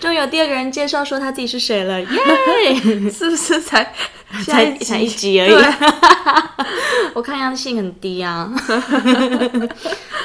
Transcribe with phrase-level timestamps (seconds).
[0.00, 2.06] 终于有第二个人介绍说他自己是谁了， 耶！
[3.10, 3.92] 是不是才
[4.44, 5.54] 才才一集而已？
[7.14, 8.52] 我看样性很低啊。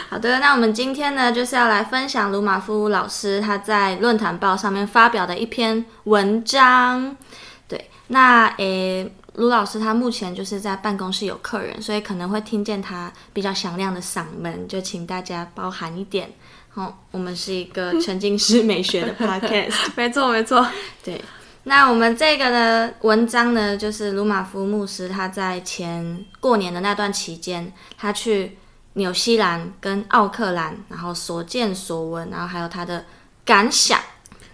[0.10, 7.16] 好的，那我们今天呢，就是要来分享鲁马夫老师他在论坛报上面发表的一篇文章。
[7.68, 9.12] 对，那诶。
[9.38, 16.30] 卢老师他目前就是在办公室有客人，所以可能会听见他比较响亮的嗓门，就请大家包含一点。
[16.74, 20.66] 好、哦，我们是一个沉浸式美学的 podcast，没错没错。
[21.04, 21.24] 对，
[21.66, 28.58] 那我们这个呢文章呢，就是鲁马夫牧师他在前过年的那段期间，他去
[28.94, 33.06] 纽西兰跟奥克兰，然后所见所闻，然后还有他的
[33.46, 34.00] 感想。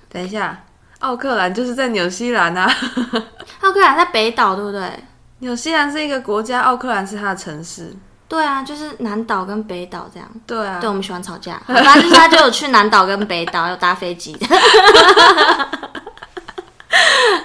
[0.09, 0.65] 等一下。
[0.99, 2.69] 奥克兰就是在纽西兰啊，
[3.61, 4.91] 奥克兰在北岛，对不对？
[5.39, 7.95] 纽西兰是一个国家，奥克兰是它的城市。
[8.29, 10.29] 对啊，就是南岛跟北岛这样。
[10.45, 14.37] 对啊，对，我们喜欢吵架，反正就是他就有去南岛跟北岛，有搭飞机。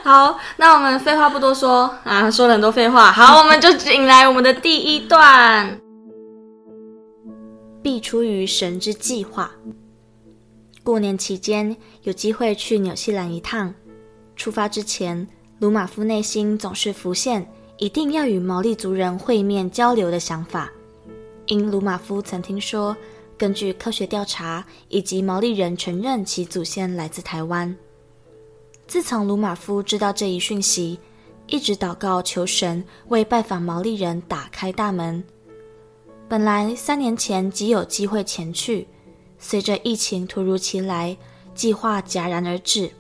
[0.05, 3.11] 好，那我们废话不多说啊，说了很多废话。
[3.11, 5.81] 好，我们就引来我们的第一段，
[7.83, 9.51] 必出于神之计划。
[10.83, 13.73] 过年期间有机会去纽西兰一趟，
[14.37, 15.27] 出发之前，
[15.61, 20.71] 鲁马夫内心总是浮现一定要与毛利族人会面交流的想法。
[21.47, 22.97] 因鲁马夫曾听说，
[23.37, 27.75] 根据科学调查以及毛利人承认其祖先来自台湾。
[28.87, 30.99] 自从鲁马夫知道这一讯息，
[31.49, 35.23] 一直祷告求神为拜访毛利人打开大门。
[36.29, 38.87] 本来三年前即有机会前去。
[39.39, 41.15] 随着疫情突如其来，
[41.55, 42.91] 计划戛然而止。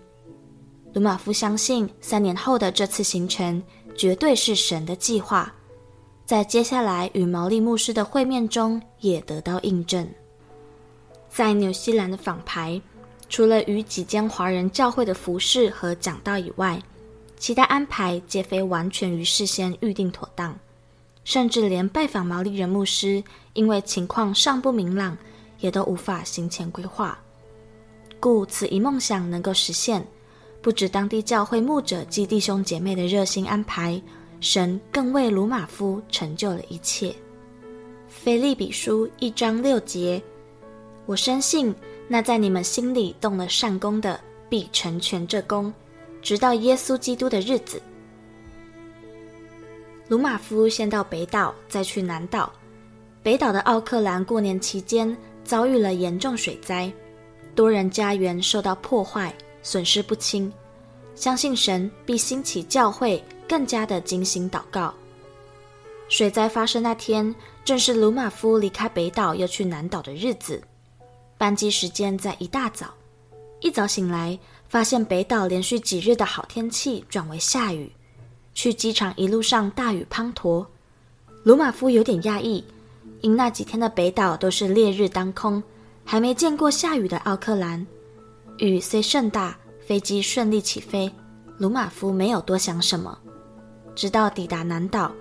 [0.93, 3.62] 鲁马夫相信，三年后的这次行程
[3.97, 5.53] 绝对是神的计划，
[6.25, 10.09] 在接下来与毛利牧师的会面中也得到印证。
[11.31, 12.81] 在纽西兰的访排，
[13.28, 16.81] 除了与几间华人教会的服事和讲道以外，
[17.37, 20.59] 其他安排皆非完全于事先预定妥当，
[21.25, 23.22] 甚至连拜访毛利人牧师，
[23.53, 25.16] 因为情况尚不明朗。
[25.61, 27.19] 也都无法行前规划，
[28.21, 30.06] 故此一梦想能够实现，
[30.65, 34.01] 不止当地教会牧者及弟兄姐妹的热心安排，
[34.41, 37.15] 神更为鲁玛夫成就了一切。
[38.09, 40.23] 腓利比书一章六节，
[41.05, 41.75] 我深信
[42.09, 45.71] 那在你们心里动了善工的，必成全这工，
[46.23, 47.79] 直到耶稣基督的日子。
[50.09, 52.51] 鲁玛夫先到北岛，再去南岛。
[53.23, 55.15] 北岛的奥克兰过年期间，
[55.45, 56.91] 遭遇了严重水灾，
[57.55, 59.31] 多人家园受到破坏，
[59.65, 60.53] 损失不轻。
[61.17, 64.95] 相信神必兴起教会，更加的精心祷告。
[66.09, 70.63] 水灾发生那天，正是鲁马夫离开北岛又去南岛的日子。
[71.37, 72.95] 班机时间在一大早，
[73.61, 74.39] 一早醒来，
[74.69, 77.91] 发现北岛连续几日的好天气转为下雨，
[78.55, 80.65] 去机场一路上大雨滂沱。
[81.43, 82.65] 鲁马夫有点讶异。
[83.21, 85.62] 因那几天的北岛都是烈日当空，
[86.05, 87.87] 还没见过下雨的奥克兰，
[88.59, 89.56] 雨虽甚大，
[89.87, 91.11] 飞机顺利起飞。
[91.59, 93.17] 鲁马夫没有多想什么，
[93.95, 95.13] 直到抵达南岛，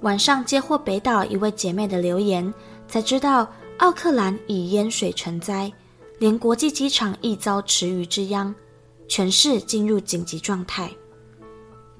[0.00, 2.52] 晚上接获北岛一位姐妹的留言，
[2.86, 3.48] 才知道
[3.78, 5.72] 奥克兰已淹水成灾，
[6.18, 8.54] 连国际机场亦遭池鱼之殃，
[9.08, 10.90] 全市进入紧急状态。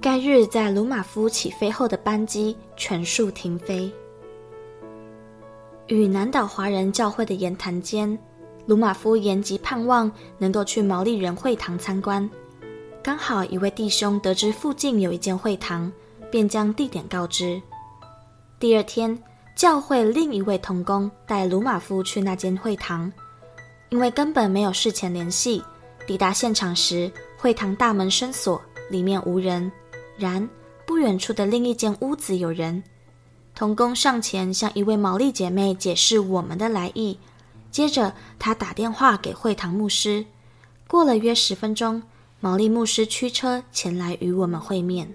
[0.00, 3.90] 该日在鲁马夫起飞后的班机全数停飞。
[5.86, 8.16] 与南岛华人教会的言谈间，
[8.68, 12.28] 鲁马夫延吉盼望能够去毛利人会堂参观。
[13.02, 15.90] 刚好一位弟兄得知附近有一间会堂，
[16.30, 17.58] 便将地点告知。
[18.60, 19.18] 第二天，
[19.56, 23.10] 教会另一位同工带鲁马夫去那间会堂。
[23.88, 25.62] 因为根本没有事前联系，
[26.06, 28.60] 抵达现场时，会堂大门深锁，
[28.90, 29.72] 里面无人。
[30.18, 30.46] 然
[30.84, 32.84] 不远处的另一间屋子有人。
[33.54, 37.18] 同工上前向一位毛利姐妹解释我们的来意，
[37.78, 40.24] 接着他打电话给会堂牧师。
[40.88, 42.02] 过了约十分钟，
[42.40, 45.14] 毛利牧师驱车前来与我们会面。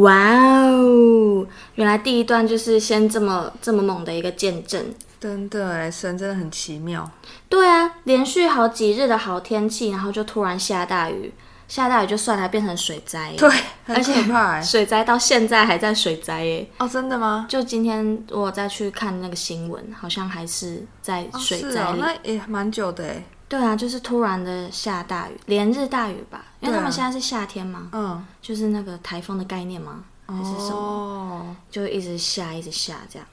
[0.00, 1.46] 哇哦！
[1.76, 4.84] 原来第一段就是先这么这么猛的一个见证，
[5.20, 7.08] 真的哎，神真的很奇妙。
[7.48, 11.32] 对啊，连续好几日的好天气，然后就突然下大雨，
[11.68, 13.34] 下大雨就算了，还变成水灾。
[13.38, 13.50] 对，
[13.84, 14.60] 很可怕。
[14.62, 16.70] 水灾到现在还在水灾耶。
[16.78, 17.46] 哦，真的吗？
[17.48, 22.00] 就今天我再去看那个新闻，好像还是在水灾里。
[22.00, 23.22] 哦，那也蛮久的哎。
[23.48, 26.44] 对啊，就是突然的下大雨，连日大雨吧？
[26.58, 30.02] 因为他们现在是夏天嘛，嗯，就是那个台风的概念吗？
[30.26, 30.76] 还是什么？
[30.76, 33.28] 哦，就一直下，一直下这样。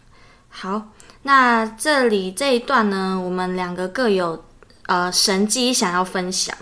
[0.49, 0.89] 好，
[1.23, 4.45] 那这里这一段呢，我们两个各有
[4.85, 6.55] 呃神机想要分享，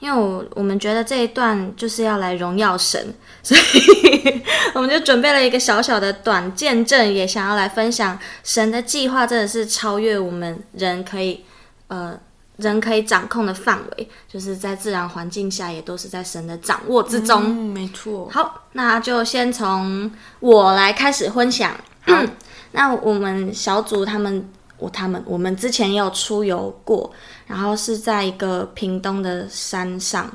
[0.00, 4.42] 因为我我们觉得这一段就是要来荣耀神， 所以
[4.74, 11.44] 我们就准备了一个小小的短见证，也想要来分享神的计划真的是超越我们人可以
[11.86, 12.18] 呃。
[12.56, 17.42] 人可以掌控的范围，就是在自然环境下，也都是在神的掌握之中。
[17.42, 18.28] 嗯，没错。
[18.30, 21.74] 好，那就先从我来开始分享。
[22.04, 22.28] 嗯，
[22.72, 24.46] 那我们小组他们，
[24.80, 27.10] 我他们，我们之前也有出游过，
[27.46, 30.28] 然后是在一个屏东的山上。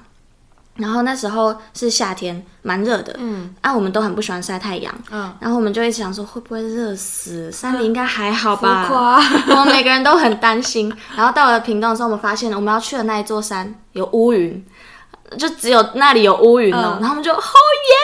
[0.78, 3.16] 然后那时候是夏天，蛮热的。
[3.18, 4.94] 嗯，啊，我们都很不喜欢晒太阳。
[5.10, 7.50] 嗯，然后我们就一直想说，会不会热死？
[7.50, 8.90] 山里应该还好吧？
[9.52, 10.94] 我们每个人都很担心。
[11.16, 14.66] 然后到了屏东的时候，我们发现了我们要去的那一座山有乌云，
[15.38, 16.98] 就只有那里有乌云哦。
[16.98, 17.96] 嗯，然后我们就，哦耶，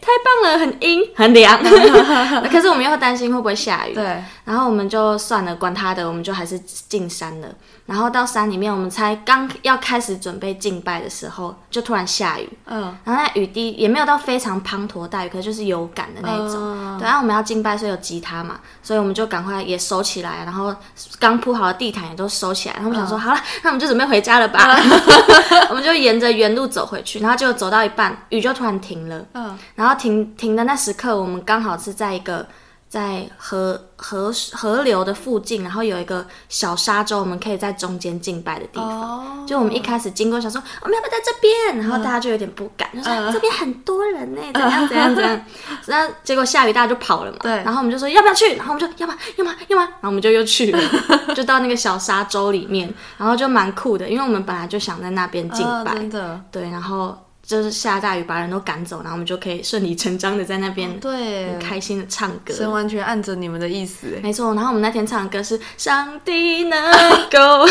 [0.00, 1.58] 太棒了，很阴， 很凉。
[2.50, 3.94] 可是我们又担心会不会下雨。
[3.94, 4.22] 对。
[4.44, 7.48] 然后我们就算了，管他的，我们就还是进山了。
[7.86, 12.48] 然后到山里面，我们才刚要开始准备敬拜的时候，就突然下雨。
[12.66, 16.56] 嗯，然后那雨滴也没有到非常滂沱大雨，可是就是有感的那种。
[16.56, 20.74] 嗯、对，然后我们要敬拜，所以有吉他嘛，所以我们就赶快也收起来，然后
[21.18, 22.74] 刚铺好的地毯也都收起来。
[22.74, 24.78] 然后我们想说，嗯、好了，那我们就准备回家了吧。
[24.78, 29.24] 嗯、 我们就沿着原路走回去，然后就走到一半，雨就突然停了。
[29.34, 32.46] 嗯，然后停停的那时刻，我们刚好是在一个。
[32.86, 39.40] 在河河河流的附近，然后有一个小沙洲，我们可以在中间敬拜的地方。
[39.40, 39.48] Oh.
[39.48, 42.96] 就我们一开始经过，想说我们要不要在这边，然后大家就有点不敢，uh.
[42.98, 43.32] 就说、uh.
[43.32, 45.44] 这边很多人呢，怎样怎样怎样。
[45.86, 47.38] 然后 结果下雨，大家就跑了嘛。
[47.40, 47.50] 对。
[47.64, 48.54] 然后我们就说要不要去？
[48.54, 49.18] 然后我们就要吗？
[49.38, 49.52] 要吗？
[49.66, 49.82] 要吗？
[49.82, 50.80] 然后我们就又去了，
[51.34, 55.94] 就到那个小沙洲里面，然后就蛮酷的，因为我们本来就想在那边敬拜。
[55.94, 56.40] Uh, 真的。
[56.52, 57.18] 对，然后。
[57.46, 62.54] 就是下大雨把人都赶走，然后我们就可以顺理成章的在那边对很开心的唱歌。
[62.54, 64.54] 神完全按着你们的意思，没错。
[64.54, 66.92] 然后我们那天唱的歌是上帝能
[67.30, 67.66] 够，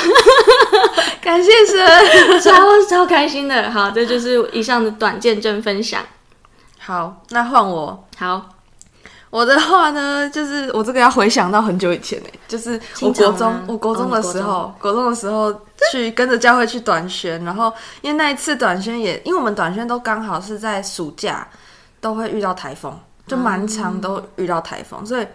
[1.21, 2.51] 感谢神， 超
[2.87, 3.71] 超开心的。
[3.71, 6.03] 好，这就是以上的短见证分享。
[6.77, 8.07] 好，那换我。
[8.17, 8.52] 好。
[9.33, 15.51] 我的话呢，就是我这个要回想到很久以前呢，就是我国中，我国中的时候，哦、国中的时候
[15.91, 21.47] 去跟着教会去短宣，然后因为那一次短宣也，因为我们短宣都刚好是在暑假，
[21.99, 22.95] 都会遇到台风，
[23.25, 25.25] 就蛮常都遇到台风，嗯、所以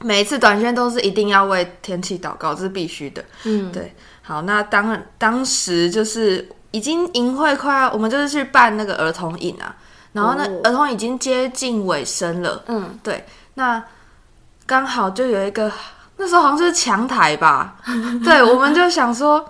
[0.00, 3.24] 每一次短宣都是一定要为天气祷告，这是必须的。
[3.44, 3.94] 嗯，对。
[4.22, 9.76] 好，那当当时就是已经营会快要，我们就是去办那个儿童营啊。
[10.16, 12.62] 然后呢，儿童已经接近尾声了。
[12.66, 13.82] 嗯，对，那
[14.64, 15.70] 刚好就有一个，
[16.16, 17.76] 那时候好像是强台吧。
[18.24, 19.44] 对，我们就想说，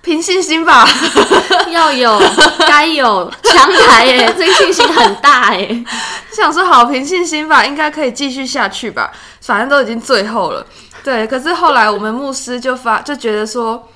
[0.00, 0.86] 凭信心吧，
[1.70, 2.16] 要有，
[2.60, 5.84] 该有强台耶， 这个信心很大耶。
[6.32, 9.10] 想说好，凭信心吧，应该可以继续下去吧。
[9.40, 10.64] 反正都已经最后了。
[11.02, 13.88] 对，可是后来我们牧师就发就觉得说。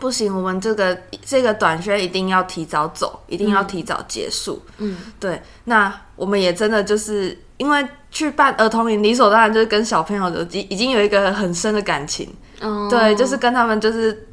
[0.00, 4.62] 不行，我们这个这个短宣一定要提早走，一定要提早结束。
[4.78, 5.42] 嗯，对。
[5.64, 12.32] 那我们也真的就是因为去办儿童营，理所当然就是跟小朋友的已已经有一个很深的感情。
[12.60, 14.28] 哦，对，就是跟他们就是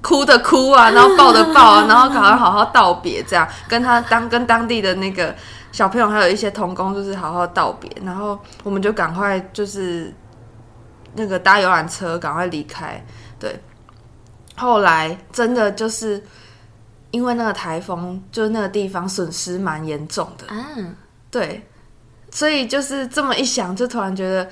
[0.00, 5.34] 哭的哭啊， 然后抱的抱啊，然后赶快好好道别，这样跟他当跟当地的那个
[5.72, 10.14] 小朋友还有一些童工，就是好好道别，然后我们就赶快就是
[11.14, 13.04] 那个搭游览车赶快离开。
[13.40, 13.58] 对。
[14.58, 16.22] 后来真的就是
[17.12, 20.44] 因为那个台风，就是那个地方损失蛮严重的。
[20.48, 20.94] 嗯，
[21.30, 21.66] 对，
[22.30, 24.48] 所以就是这么一想，就突然觉得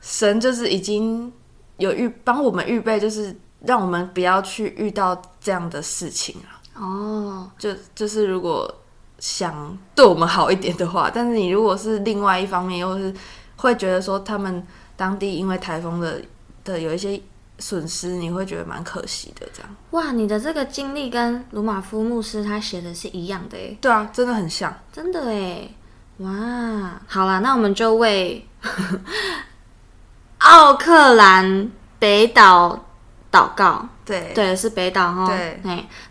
[0.00, 1.32] 神就是已经
[1.76, 6.80] 有预帮我们预备，就是让我们不要去遇到这样的事情啊。
[6.80, 8.72] 哦，就就是如果
[9.18, 13.12] 想对我们好一点的话，但是你如果是另外一方面，又是
[13.56, 14.64] 会觉得说他们
[14.96, 16.22] 当地因为台风的。
[16.64, 17.18] 的有一些
[17.58, 19.46] 损失，你会觉得蛮可惜的。
[19.52, 23.76] 这样哇，你的这个经历跟鲁马夫牧师他写的是一样的诶。
[23.80, 25.74] 对啊，真的很像，真的诶。
[26.18, 28.44] 哇，好啦，那我们就为
[30.38, 32.86] 奥克兰北岛
[33.30, 33.88] 祷告。
[34.04, 35.26] 对对，是北岛哈。
[35.26, 35.60] 对，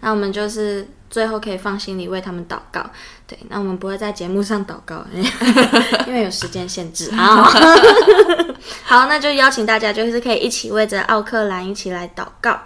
[0.02, 2.90] 那我们就是最后可以放心里为他们祷告。
[3.26, 5.06] 对，那我们不会在节目上祷告，
[6.08, 7.44] 因为有时间限制啊。
[8.84, 12.60] 好，那就邀请大家，就是可以一起为着奥克兰一起来祷告。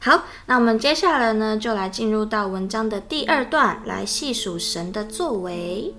[0.00, 5.94] 好，那我们接下来呢，就来进入到文章的第二段，来细数神的作为。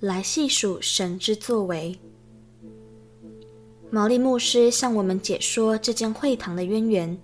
[0.00, 1.98] 来细数神之作为。
[3.90, 7.18] 毛利牧师向我们解说这间会堂的渊源，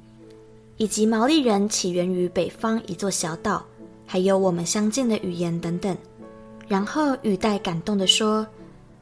[0.76, 3.64] 以及毛利人起源于北方一座小岛，
[4.06, 5.96] 还有我们相近的语言等等。
[6.68, 8.46] 然后语带感动地说：“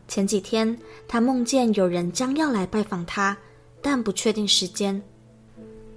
[0.09, 3.37] 前几天他梦见有人将要来拜访他，
[3.81, 5.01] 但不确定时间。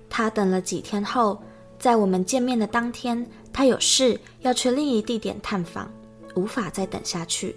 [0.10, 1.42] 他等了几天后，
[1.80, 5.92] 在我们见面的当天，他有事要去另一地点探访，
[6.36, 7.56] 无法再等下去。”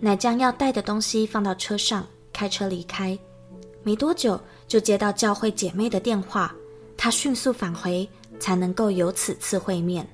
[0.00, 3.18] 乃将要带的东西放到车上，开车离开。
[3.82, 6.54] 没多久，就接到教会姐妹的电话，
[6.96, 8.08] 他迅速返回，
[8.38, 10.06] 才能够有此次会面。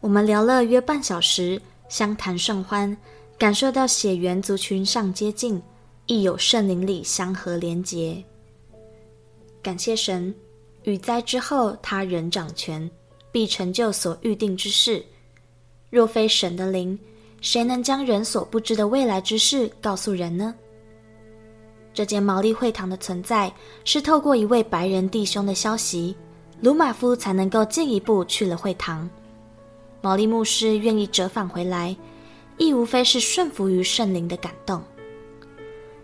[0.00, 2.96] 我们聊了约半小时，相谈甚欢，
[3.38, 5.60] 感受到血缘族群上接近，
[6.06, 8.22] 亦有圣灵里相合连结。
[9.62, 10.34] 感谢神，
[10.82, 12.90] 雨灾之后，他仍掌权，
[13.32, 15.04] 必成就所预定之事。
[15.90, 16.98] 若非神的灵，
[17.40, 20.54] 谁能将人所不知的未来之事告诉人呢？
[21.94, 23.50] 这间毛利会堂的存在，
[23.84, 26.14] 是透过一位白人弟兄的消息，
[26.60, 29.08] 鲁马夫才能够进一步去了会堂。
[30.00, 31.96] 毛利牧师愿意折返回来，
[32.58, 34.82] 亦无非是顺服于圣灵的感动。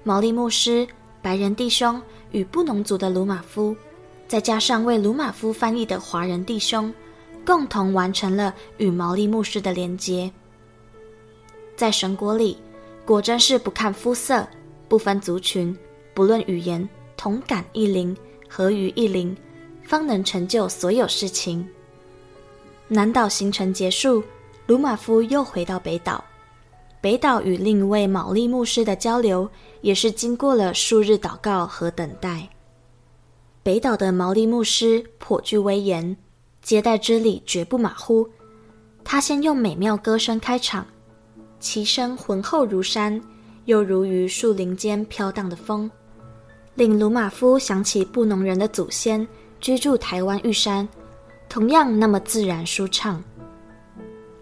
[0.04, 0.86] 毛利牧师、
[1.20, 3.76] 白人弟兄与布农族的鲁马夫，
[4.28, 6.94] 再加上为鲁马夫翻译的华人弟兄，
[7.44, 10.30] 共同完成了与毛利牧师的连接。
[11.76, 12.56] 在神国里，
[13.04, 14.46] 果真是不看肤色，
[14.90, 15.74] 不分族群，
[16.12, 18.14] 不论语言，同感一灵，
[18.48, 19.36] 合于一灵，
[19.84, 21.64] 方能成就所有事情。
[22.88, 24.20] 南岛行程结束，
[24.66, 26.24] 鲁玛夫又回到北岛。
[27.00, 29.48] 北岛与另一位毛利牧师的交流，
[29.80, 32.48] 也是经过了数日祷告和等待。
[33.62, 36.16] 北岛的毛利牧师颇具威严，
[36.62, 38.28] 接待之礼绝不马虎。
[39.04, 40.84] 他先用美妙歌声开场。
[41.60, 43.22] 其声浑厚如山，
[43.70, 45.88] 又如于树林间飘荡的风，
[46.74, 49.24] 令鲁马夫想起布农人的祖先
[49.60, 50.88] 居住台湾玉山，
[51.48, 53.22] 同样那么自然舒畅。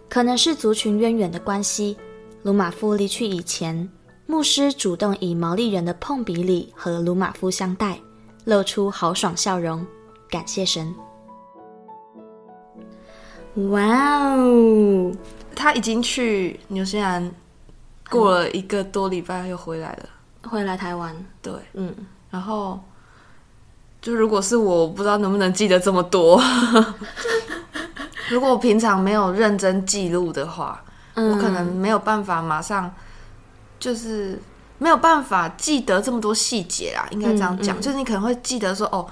[0.09, 1.95] 可能是族群渊源的关系，
[2.41, 3.87] 鲁马夫离去以前，
[4.25, 8.01] 牧师主动以毛利人的碰鼻礼和鲁马夫相待，
[8.45, 9.85] 露出豪爽笑容，
[10.27, 10.91] 感谢神。
[13.69, 15.11] 哇哦！
[15.55, 17.31] 他已经去纽西兰
[18.09, 21.15] 过了一个多礼拜，又回来了，回来台湾。
[21.41, 21.93] 对，嗯，
[22.29, 22.79] 然后
[24.01, 26.41] 就如果是我，我不知道能不能记得这么多。
[28.29, 30.83] 如果我平常没有认真记录的话，
[31.15, 32.93] 嗯，我可能没有办法马上，
[33.79, 34.41] 就是
[34.77, 37.07] 没有办法记得这么多细节啦。
[37.11, 39.07] 应该这样讲，嗯嗯，就是你可能会记得说，哦。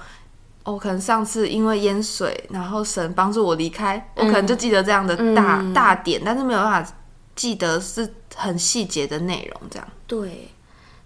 [0.64, 6.92] 我、哦、可能上次因为淹水，然后神帮助我离开，嗯、我可能就记得这样的大、嗯、大点，但是没有办法
[7.38, 9.70] 记得是很细节的内容。
[9.70, 10.50] 这样对，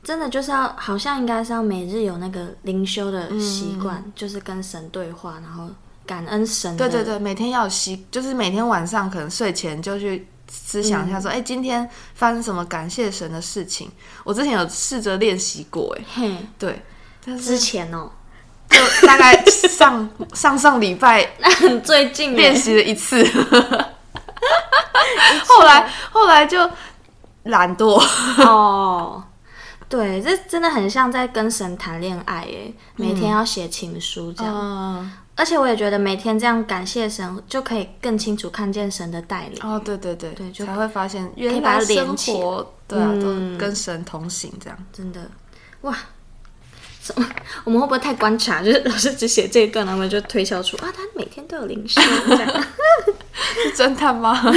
[0.03, 5.69] 真的就是要好像应该是要每日有那个灵修的习惯，嗯、就是跟神对话，然后
[6.07, 6.75] 感恩神。
[6.77, 13.91] 对对对，每天要习，就是每天晚上可能睡前就去思想一下说，哎，今天发生什么感谢神的事情。
[14.25, 16.83] 我之前有试着练习过，哎，嘿，对，
[17.25, 18.11] 但是之前哦。
[18.69, 21.29] 就大概上 上上礼拜，
[21.85, 23.23] 最近练习了一次，
[25.47, 26.71] 后来后来就
[27.45, 28.03] 懒惰
[28.45, 29.23] 哦。
[29.89, 34.55] 对，这真的很像在跟神谈恋爱耶，每天要写情书这样。
[34.55, 39.59] 嗯、而且我也觉得每天这样感谢神，就可以更清楚看见神的带领。
[39.63, 44.79] 哦，对对对对，就才会发现原来生活对啊，都跟神同行这样。
[44.93, 45.31] 真的
[45.83, 45.95] 哇。
[47.65, 48.63] 我们会不会太观察？
[48.63, 52.01] 就是老师只写这一段，然后我们就推敲出啊，他每天都有灵修，
[53.43, 54.41] 是侦探吗？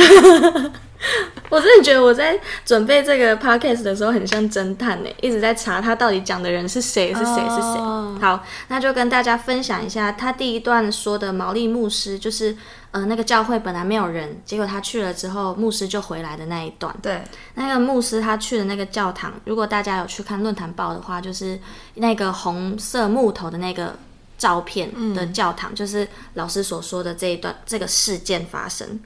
[1.50, 7.80] 我真的觉得我在准备这个 podcast 的时候很像侦探呢，一直在查他到底讲的人是谁，是谁，是谁。
[8.20, 12.56] 好，那就跟大家分享一下他第一段说的毛利牧师，就是
[12.90, 16.94] 呃那个教会本来没有人，结果他去了之后，牧师就回来的那一段。
[17.04, 17.22] 对，
[17.54, 21.60] 那个牧师他去的那个教堂，如果大家有去看论坛报的话，就是
[21.96, 23.96] 那个红色木头的那个
[24.38, 29.00] 照片的教堂，嗯、就是老师所说的这一段这个事件发生。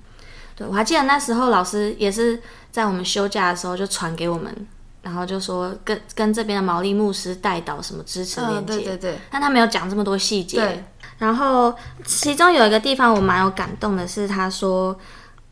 [0.55, 4.67] 对，我还记得那时候老师也是在我们休假的时候就传给我们。
[5.01, 10.57] 然后就说跟跟这边的毛利牧师代祷什么支持链接，嗯，对对对，但他没有讲这么多细节。
[10.57, 10.83] 对，
[11.17, 11.73] 然后
[12.05, 14.95] 其中有一个地方我蛮有感动的是，他说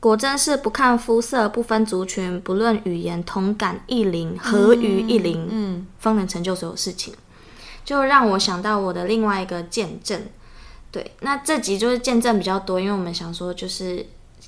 [0.01, 7.13] 果真是不看肤色，不分族群，不论语言，同感一灵，合于一灵，嗯，嗯，方能成就所有事情。
[7.87, 10.21] 就让我想到我的另外一个见证。
[10.91, 14.05] 对，那这集就是见证比较多，因为我们想说就是。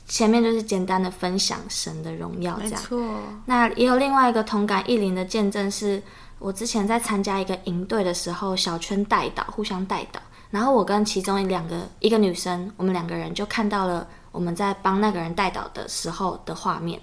[0.07, 2.71] 前面就是简单的分享神的荣耀，这样。
[2.71, 3.15] 没错。
[3.45, 6.01] 那也有另外一个同感一灵的见证，是
[6.39, 10.19] 我之前在参加一个营队的时候，小圈带导，互相带导。
[10.49, 16.99] 然后我跟其中一两个一个女生，我们两个人就看到了我们在帮那个人带导的时候的画面，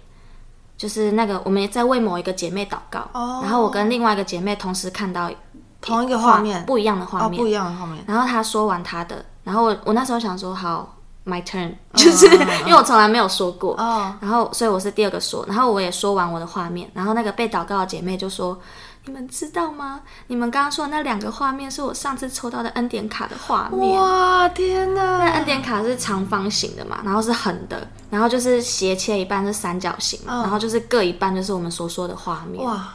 [0.76, 3.08] 就是那个我们也在为某一个姐妹祷告。
[3.12, 3.38] 哦。
[3.40, 5.30] 然后我跟另外一个姐妹同时看到
[5.80, 8.04] 同一个画面，不一样的画面，哦，不一样的画面。
[8.06, 10.92] 然后他说完他的，然后我我那时候想说好。
[11.28, 12.60] My turn， 就是、oh, oh, oh.
[12.60, 14.12] 因为我从来没有说过，oh.
[14.20, 18.56] 然后所以我是第二个说，然后我也说完我的画面，然后那个被祷告的姐妹就说
[19.06, 20.02] ：“你们知道吗？
[20.28, 25.18] 你们刚刚说的那两个画面是我上次抽到的恩典卡的画面。”哇，天哪！
[25.18, 30.44] 那恩典卡是长方形的嘛，然后是横的，然后就是斜切一半是三角形，oh.
[30.44, 32.64] 然后就是各一半就是我们所说的画面。
[32.64, 32.86] 哇！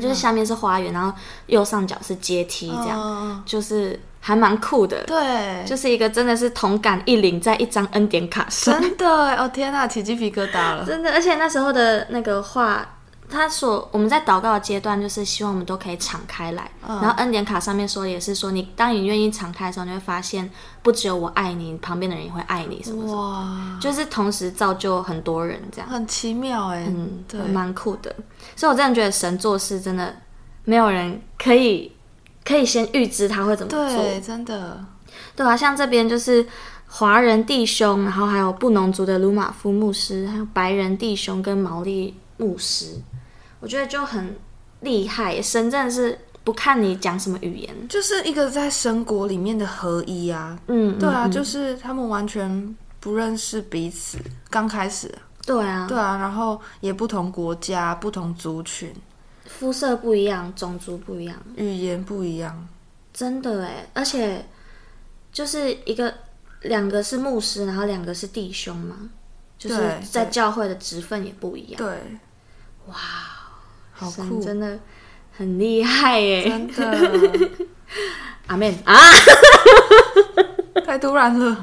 [0.00, 1.12] 就是下面是花园，然后
[1.46, 3.36] 右上角是阶梯，这样，oh.
[3.44, 3.98] 就是。
[4.24, 12.86] 还蛮酷的，对，就是一个真的是同感一领在一张恩典卡上，真的哦天哪，起鸡皮疙瘩了， 真的，而且那时候的那个话，
[13.32, 20.48] 他所我们在祷告的阶段，就是希望我们都可以敞开来，嗯、然后恩典卡上面说的也是说，你当你愿意敞开的时候，你会发现
[20.82, 28.14] 不只有我爱你，旁边的人也会爱你，什么什么，哇，就是同时造就很多人这样，很奇妙哎，嗯，对，蛮酷的，
[28.54, 30.14] 所以我真的觉得神做事真的
[30.64, 31.90] 没有人可以。
[32.44, 34.84] 可以先预知他会怎么做，对，真的，
[35.36, 36.44] 对啊，像这边就是
[36.88, 43.00] 华人弟兄，然后还有布农族的鲁马夫牧师，还有白人弟兄跟毛利牧师，
[43.62, 44.36] 我觉得就很
[44.80, 45.40] 厉害。
[45.40, 50.58] 神真的是不看你讲什么语言，就是一个在神国里面的合一啊。
[50.66, 54.18] 嗯，对啊，嗯、就是他们完全不认识彼此，
[54.50, 55.08] 刚开始，
[55.46, 58.92] 对啊，对啊，然后也不同国家、不同族群。
[59.44, 62.68] 肤色不一样，种族不一样，语言不一样，
[63.12, 63.86] 真的哎！
[63.92, 64.44] 而且
[65.32, 66.12] 就是一个
[66.62, 69.10] 两个是牧师，然后两个是弟兄嘛，
[69.58, 71.76] 就是在教会的职分也不一样。
[71.76, 72.18] 对，
[72.86, 72.94] 哇，
[74.02, 74.78] 好酷，真的
[75.36, 76.48] 很厉害耶！
[76.48, 77.50] 真的，
[78.48, 78.96] 阿门啊！
[80.86, 81.62] 太突然了。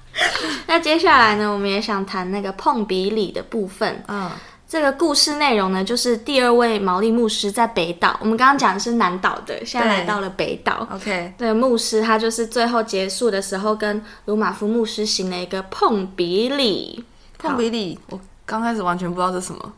[0.66, 4.02] 那接下来呢，我们也想谈那个碰鼻礼的部分。
[4.08, 4.30] 嗯。
[4.70, 8.14] 这个故事内容呢，就是第二位毛利牧师在北岛。
[8.20, 10.86] 我们刚刚讲的是南岛的，现在来到了北岛。
[10.92, 17.02] OK，对，牧师他就是最后结束的时候，跟鲁马夫牧师行了一个碰鼻礼。
[17.38, 19.72] 碰鼻礼，我刚开始完全不知道这是什么，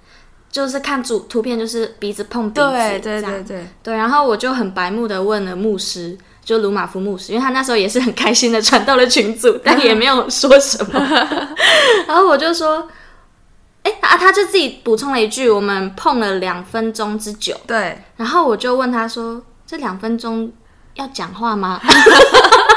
[0.50, 3.94] 就是看主图片，就是鼻子碰鼻子，对对对对对。
[3.94, 11.00] 然后我就很白目的问了牧师，就鲁马夫牧师，因为他那时候也是很开心的传到了群组，但也没有说什么。
[12.06, 12.88] 然后我就说。
[13.82, 14.14] 哎啊！
[14.14, 17.98] 他就自己补充了一句：“我们碰了两分钟之久。”对。
[18.14, 20.52] 然后我就问他说：“这两分钟
[20.96, 21.80] 要讲话吗？”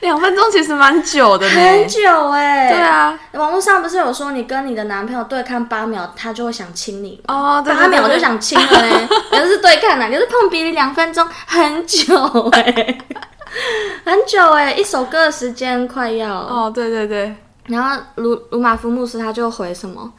[0.00, 2.70] 两分钟其实蛮久的呢，很久哎、欸。
[2.70, 9.08] 对啊，网络上不是有说你跟你的男朋友对看八秒，他就会想亲你哦，对，八秒我就想亲了呢。
[9.30, 12.14] 可是对看呢，可是碰鼻礼两分钟，很久
[12.52, 12.98] 哎、欸，
[14.04, 17.34] 很久哎、欸，一首歌的时间快要哦，对对对。
[17.66, 20.10] 然后鲁鲁玛夫牧师他就回什么？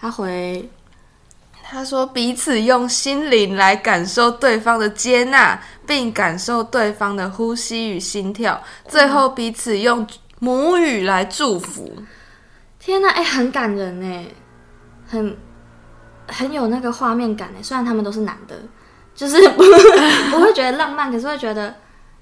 [0.00, 0.68] 他回
[1.70, 10.06] 他说彼此用心灵来感受对方的接纳，并感受对方的呼吸与心跳，最后彼此用
[10.38, 11.92] 母语来祝福。
[12.78, 14.24] 天哪，哎，很感人哎，
[15.06, 15.36] 很
[16.26, 17.62] 很有那个画面感哎。
[17.62, 18.56] 虽然他们都是男的，
[19.14, 19.62] 就是不
[20.32, 21.74] 不会觉得浪漫，可是会觉得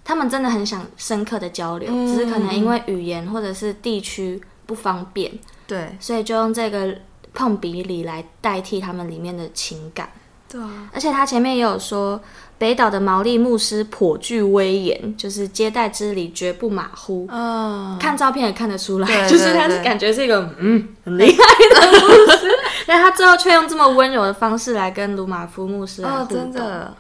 [0.02, 4.42] 他们真的很想深刻的交流，嗯、只是可能因为语言或者是地区。
[4.66, 5.30] 不方便，
[5.68, 6.92] 对，所以就用这个
[7.37, 10.11] 碰鼻礼来代替他们里面的情感。
[10.49, 12.20] 对啊，而且他前面也有说，
[12.57, 17.29] 北岛的毛利牧师颇具威严，就是接待之礼绝不马虎。
[17.31, 21.37] 嗯，看照片也看得出来，对 对对，就是他是感觉是一个嗯很厉害
[21.81, 22.07] 的牧
[22.38, 22.49] 师，
[22.87, 26.25] 但他最后却用这么温柔的方式来跟鲁马夫牧师来互动。
[26.25, 26.94] 哦，真的，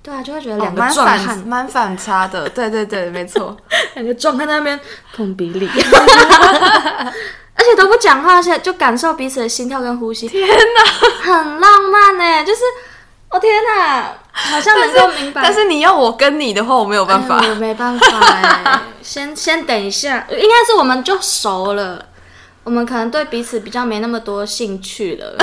[0.00, 2.48] 对啊，就会觉得两个壮汉蛮反差的。
[2.48, 3.56] 对对对，没错，
[3.96, 4.78] 两个壮汉在那边
[5.12, 5.68] 碰鼻力，
[7.54, 10.28] 而且都不讲话，现在就感受彼此的心跳跟呼吸。
[10.28, 12.60] 天哪，很浪漫呢，就是。
[13.30, 15.44] 我、哦、天哪，好像能够明白但。
[15.46, 17.38] 但是你要我跟你的话，我没有办法。
[17.38, 22.10] 哎、我没办法哎， 先先等一下，应该是我们就熟了，
[22.62, 25.36] 我们可能对彼此比较没那么多兴趣了。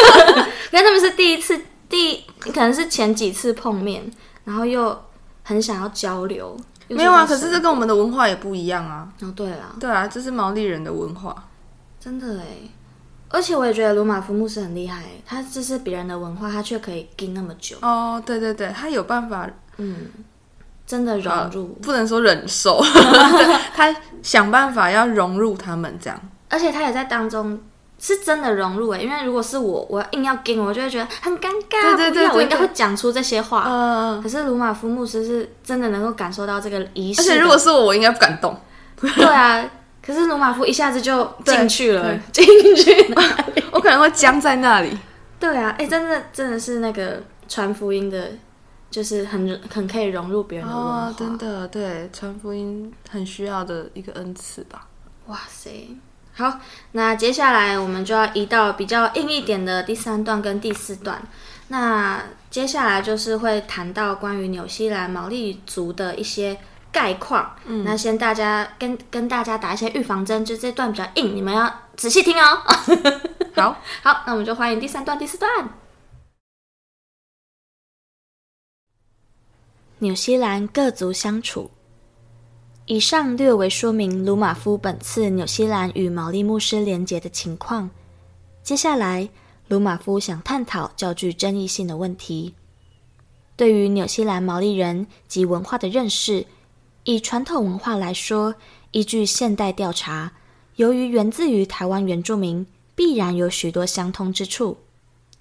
[0.72, 4.10] 因为他们是第一次，第可能是前几次碰面，
[4.44, 4.98] 然后又
[5.42, 6.56] 很想要交流。
[6.88, 9.08] 没有啊，可是这跟我们的文化也不一样啊。
[9.20, 11.34] 哦，对啊，对啊，这是毛利人的文化，
[11.98, 12.46] 真的哎。
[13.28, 17.76] 而且我也觉得鲁马夫牧师很厉害，他这是别人的文化，他却可以撑那么久。
[17.82, 20.06] 哦，对对对，他有办法，嗯，
[20.86, 22.80] 真的融入，不能说忍受，
[23.74, 26.18] 他想办法要融入他们这样。
[26.48, 27.60] 而且他也在当中
[27.98, 31.96] 是真的融入欸，因为如果是我，我硬要跟，我就会觉得很尴尬。
[31.96, 33.64] 对对对，我应该会讲出这些话。
[33.66, 38.58] 嗯，可是鲁马夫牧师是真的能够感受到这个仪式，而且如果是我，我应该不敢动。
[39.00, 39.68] 对啊。
[40.02, 42.44] 可是鲁马夫一下子就进去了，进
[42.76, 43.12] 去？
[43.72, 44.96] 我可能会僵在那里。
[45.40, 48.30] 对啊，哎、欸，真的真的是那个传福音的，
[48.88, 51.06] 就是很很可以融入别人的文化。
[51.08, 54.86] 哦，真的，对，传福音很需要的一个恩赐吧。
[55.26, 55.88] 哇塞，
[56.36, 56.60] 好，
[56.92, 61.20] 那接下来我们就要移到比较硬一点的第三段跟第四段。
[61.68, 66.58] 那接下来就是会谈到关于纽西兰毛利族的一些。
[66.92, 72.62] 概况，嗯，那先大家跟跟大家打一些预防针，就这段比较硬，你们要仔细听哦。
[73.54, 75.68] 好 好，那我们就欢迎第三段、第四段。
[79.98, 81.70] 纽西兰各族相处。
[82.88, 87.90] 以上略为说明鲁马夫本次纽西兰与毛利牧师连结的情况。
[88.62, 89.28] 接下来，
[89.66, 92.54] 鲁马夫想探讨较具争议性的问题，
[93.56, 96.46] 对于纽西兰毛利人及文化的认识。
[97.02, 98.54] 以传统文化来说，
[98.92, 100.34] 依据现代调查，
[100.76, 104.78] 由于源自于台湾原住民，必然有许多相通之处。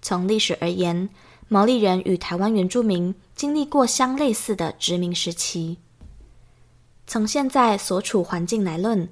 [0.01, 1.09] 从历史而言，
[1.47, 5.77] 毛利人与台湾原住民经历过相类似的殖民时期。
[7.07, 9.07] 从现在所处环境来论，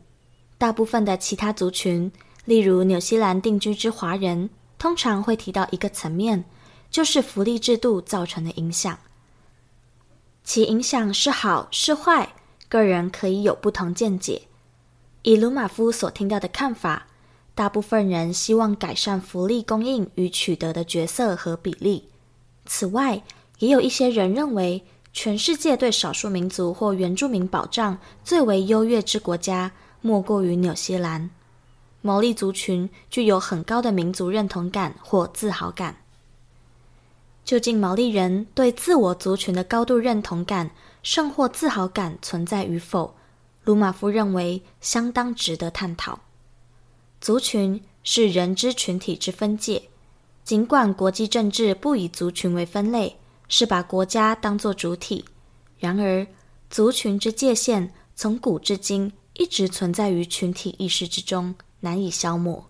[0.57, 2.11] 大部分的其他族群，
[2.45, 6.45] 例如纽西兰定居之华人，通常会提到一个层面，
[6.89, 8.97] 就是福利制度造成的影响。
[10.43, 12.33] 其影响是好是坏？
[12.67, 14.43] 个人可以有不同见解。
[15.21, 17.07] 以鲁马夫所听到的看法，
[17.55, 22.09] 大部分人希望改善福利供应与取得的角色和比例。
[22.65, 23.23] 此外，
[23.59, 29.71] 也有一些人认为，全世界对少数民族或原住民保障最为优越之国家，
[30.01, 31.29] 莫过于纽西兰。
[32.01, 35.97] 毛利族群具有很高的民族认同感或自豪感。
[37.45, 40.71] 究竟毛利人对自我族群的高度认同感，
[41.03, 43.15] 甚或自豪感存在与否，
[43.63, 46.19] 鲁马夫认为相当值得探讨。
[47.21, 49.83] 族群是人之群体之分界，
[50.43, 55.25] 尽管国际政治不以族群为分类，是把国家当作主体，
[55.79, 56.25] 然而
[56.69, 62.67] 族群之界限从古至今一直存在于群体意识之中，难以消磨。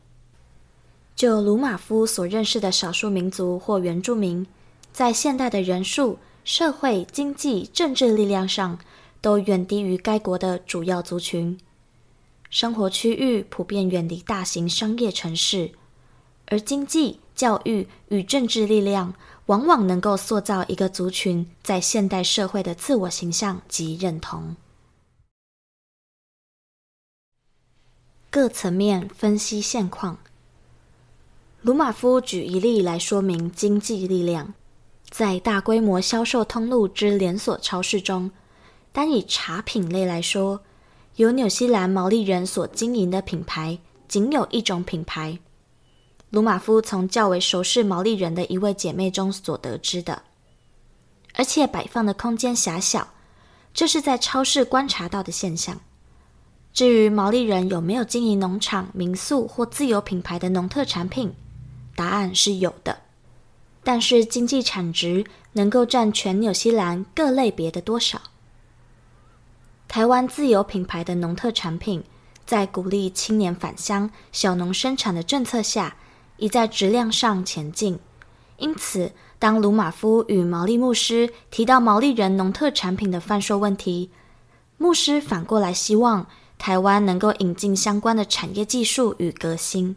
[1.15, 4.45] 就鲁马夫所认识的少数民族或原住民，
[4.91, 6.19] 在现代的人数。
[6.45, 8.77] 社会、经济、政治力量上
[9.21, 11.57] 都远低于该国的主要族群，
[12.49, 15.71] 生活区域普遍远离大型商业城市，
[16.47, 19.13] 而经济、教育与政治力量
[19.47, 24.56] 往往能够塑造一个族群在现代社会的自我形象及认同。
[28.29, 30.17] 各层面分析现况，
[31.62, 34.53] 鲁马夫举一例来说明经济力量。
[35.10, 38.32] 在大规模销售通路之连锁超市中，
[38.91, 40.62] 单以茶品类来说，
[41.17, 43.77] 由纽西兰毛利人所经营的品牌
[44.08, 45.38] 仅有一种品牌。
[46.33, 50.23] 鲁马夫从较为熟识毛利人的一位姐妹中所得知的，
[51.35, 53.07] 而且摆放的空间狭小，
[53.71, 55.79] 这是在超市观察到的现象。
[56.73, 61.31] 至于毛利人有没有经营农场、民宿或自有品牌的农特产品，
[61.95, 62.97] 答案是有的。
[63.83, 68.19] 但是经济产值能够占全纽西兰各类别的多少？
[69.87, 72.03] 台湾自有品牌的农特产品，
[72.43, 75.95] 在鼓励青年返乡、小农生产的政策下，
[76.37, 77.99] 已在质量上前进。
[78.57, 84.09] 因此，当鲁马夫与毛利牧师提到毛利人农特产品的贩售问题，
[84.77, 89.95] 牧师反过来希望台湾能够引进相关的产业技术与革新。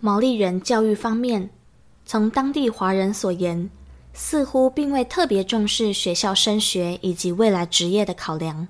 [0.00, 1.50] 毛利人教育方面。
[2.10, 3.68] 从当地华人所言，
[4.14, 8.68] 似乎并未特别重视学校升学以及未来职业的考量。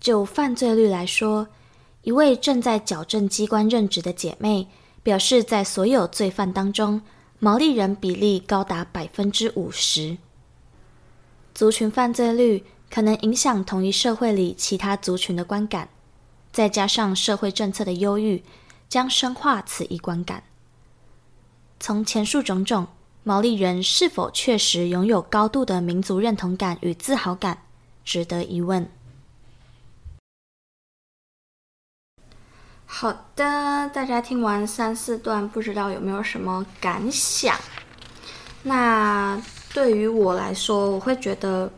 [0.00, 1.48] 就犯罪率来说，
[2.00, 4.68] 一位正在矫正机关任职的姐妹
[5.02, 7.00] 表示，在所有罪犯当中，
[7.38, 10.18] 毛利人比例高达百分之五十。
[11.54, 15.88] 族群犯罪率可能影响同一社会里其他族群的观感，
[16.52, 18.42] 再加上社会政策的优遇，
[18.88, 20.44] 将深化此一观感。
[21.78, 22.88] 从前述种种，
[23.22, 27.62] 毛利人是否确实拥有高度的民族认同感与自豪感，
[28.04, 28.90] 值得疑问。
[32.92, 37.56] 好的，大家听完三四段，不知道有没有什么感想？
[38.64, 39.40] 那
[39.72, 41.70] 对于我来说，我会觉得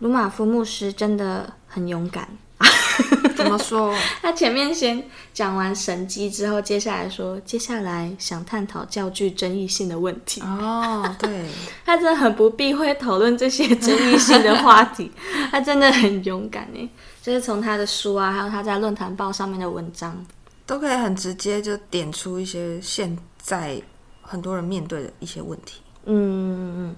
[0.00, 2.28] 鲁马夫牧师真的很勇敢。
[3.34, 3.92] 怎么说？
[4.22, 5.02] 他前面先
[5.32, 10.40] 讲完神迹之后，接下来说，接下来想探讨较具争议性的问题。
[10.42, 11.48] 哦，对，
[11.84, 15.10] 他真的很不避讳讨论这些争议性的话题，
[15.50, 16.90] 他真的很勇敢呢。
[17.20, 20.24] 就是从他的书啊，还有他在论坛报上面的文章，
[20.66, 23.80] 都可以很直接就点出一些现在
[24.22, 25.80] 很多人面对的一些问题。
[26.04, 26.94] 嗯，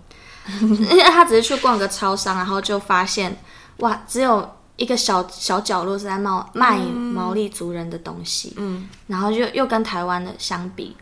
[0.60, 3.36] 因为他只是去逛个超商，然后就发现
[3.78, 4.48] 哇，只有。
[4.78, 10.94] 一个小小角落是在卖卖毛利族人的东西，嗯，然后又又跟台湾的相比，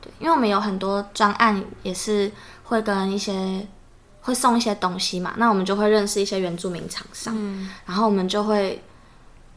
[0.00, 2.28] 对，因为我们有很多专案也是
[2.64, 3.64] 会跟一些
[4.22, 8.82] 会送一些东西嘛，那我们就会认识一些原住民厂商，嗯，然后我们就会。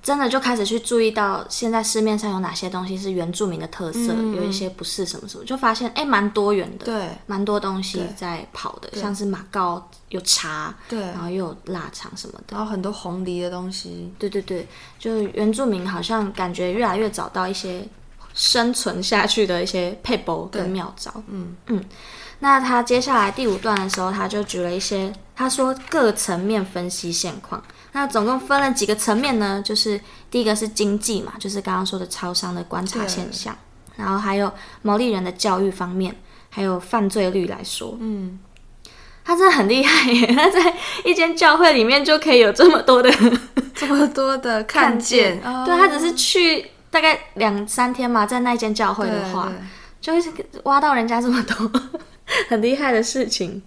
[0.05, 14.67] 真的就开始去注意到现在市面上有哪些东西是原住民的特色，嗯、有一些不是什么什么，就发现哎，蛮多元的，对，蛮多东西在跑的，像是马告有茶，对，然后又有腊肠什么的，然后很多红梨的东西，对对对，
[14.99, 17.83] 就原住民好像感觉越来越找到一些
[18.35, 21.55] 生存下去的一些撇步跟妙招，嗯。
[21.65, 21.83] 嗯。
[22.39, 27.63] 那他接下来第五段的时候，他就举了一些，他说各层面分析现况。
[27.95, 29.61] 那总共分了几个层面呢？
[29.63, 29.97] 就是
[30.29, 33.57] 第一个是经济嘛，就是刚刚说的超商的观察现象，
[33.95, 36.13] 然后还有毛利人的教育方面，
[36.49, 38.37] 还有犯罪率来说，嗯，
[39.23, 40.27] 他真的很厉害耶！
[40.35, 43.09] 他在一间教会里面就可以有这么多的
[43.73, 49.49] 这么多的 看见，对，他只是去大概两三天嘛，在那间教会的话，
[50.01, 50.21] 就会
[50.63, 51.71] 挖到人家这么多
[52.49, 53.63] 很厉害的事情，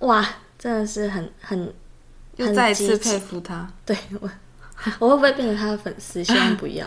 [0.00, 0.22] 哇，
[0.58, 1.72] 真的是很很。
[2.36, 4.30] 又再一次佩服他，对我，
[4.98, 6.24] 我会不会变成他的粉丝？
[6.24, 6.86] 希望不要。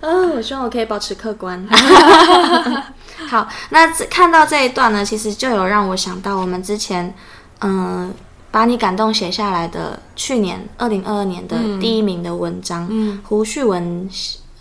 [0.00, 1.62] 哦， 我希望我可以保持客观。
[3.28, 7.14] 好，那看到这一段呢，其实就有让我想到我们之前，
[7.58, 8.10] 嗯、呃，
[8.50, 14.08] 把你感动写下来的去年二零二二年的第一名的文章，嗯，胡旭文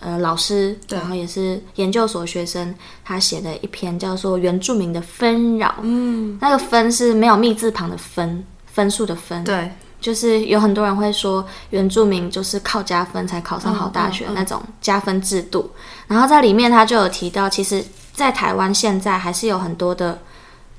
[0.01, 8.43] 呃老师，然后也是研究所学生，他写的一篇叫做《原住民的纷扰》，嗯，那个分是没有密字旁的分。
[8.77, 15.71] 分数的分，对，就是有很多人会说原住民就是靠加分才考上好大学那种加分制度，
[16.05, 20.19] 然后在里面他就有提到，其实，在台湾现在还是有很多的，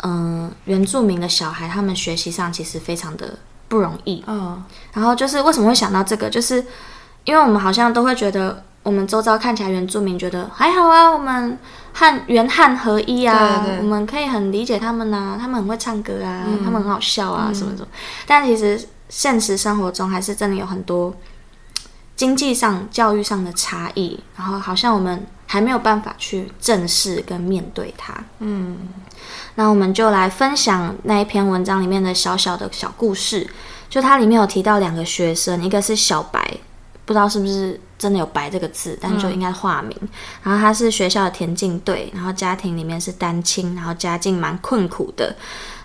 [0.04, 6.64] 嗯，原住民的小孩，他们学习上其实非常的不容易，嗯，然后就是为什么会想到这个，就是
[7.24, 8.62] 因为我们好像都会觉得。
[8.88, 11.58] 我们周遭看起来原住民觉得还好啊，我们
[11.92, 17.88] 汉原汉合一啊，对对对，我们可以很理解他们啊，他们很会唱歌啊，嗯、他们很好笑啊，什么什么。
[18.26, 21.14] 但其实现实生活中还是真的有很多
[22.16, 28.14] 经济上、教育上的差异，然后好像我们还没有办法去正视跟面对它。
[28.38, 28.78] 嗯，
[29.56, 33.46] 那我们就来分享那一篇文章里面的小小的小故事，
[33.90, 36.56] 就它里面有提到两个学生，一个是小白。
[37.04, 39.96] 不知道是不是真的有“白”这个字，但就应该化名。
[40.00, 40.08] 嗯、
[40.44, 45.34] 然后他是学校的田径队，然后家庭里面是单亲，然后家境蛮困苦的。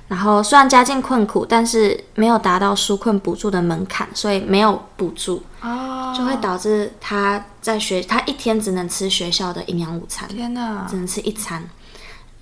[0.07, 10.27] 然后虽然家境困苦，但是没有达到纾困补助的门槛，所以没有补助，哦、就会导致他在学他一天只能吃学校的营养午餐。
[10.27, 11.67] 天哪，只能吃一餐。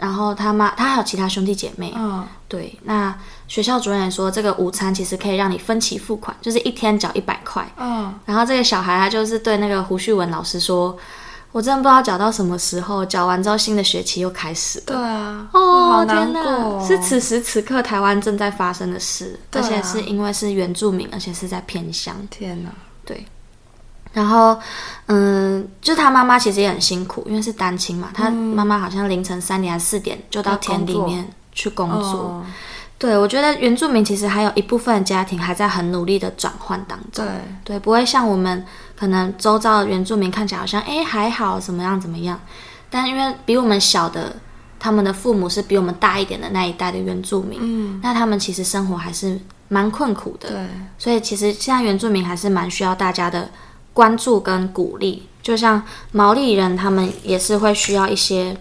[0.02, 1.94] 然后他妈，他还有其他兄弟姐妹。
[1.96, 2.76] 嗯，对。
[2.86, 3.16] 那
[3.48, 7.64] 学校主任也说，这个午餐其实可以让你分期付款，就是一天缴一百块。
[7.78, 8.12] 嗯。
[8.26, 10.98] 然后这个小孩他就是对那个胡旭文老师说
[11.54, 15.48] ：“我真的不知道缴到什么时候，缴完之后新的学期又开始了。”对啊。
[15.54, 16.42] 哦，好难过。
[16.42, 22.16] 天哪，是此时此刻台湾正在发生的事，而且是因为是原住民，而且是在偏乡。
[22.32, 22.72] 天哪。
[23.06, 23.24] 对。
[24.14, 24.58] 然后，
[25.08, 28.10] 嗯，就他妈妈其实也很辛苦，因为是单亲嘛。
[28.14, 32.02] 他妈妈好像凌晨三点还是四点就到田里面去工作。
[32.02, 32.46] 工作
[32.98, 37.26] 对，我觉得原住民其实还有一部分家庭还在很努力的转换当中。
[37.26, 38.64] 对，对，不会像我们
[38.96, 42.40] 可能周遭的原住民看起来好像哎还好怎么样怎么样，
[42.92, 44.36] 但因为比我们小的
[44.78, 50.68] 他们的父母是比我们大一点的那一代的原住民，嗯，那他们其实生活还是蛮困苦的，对，
[51.00, 53.50] 所以其实现在原住民还是蛮需要大家的
[53.94, 58.56] 关注跟鼓励，就像毛利人他们也是会需要一些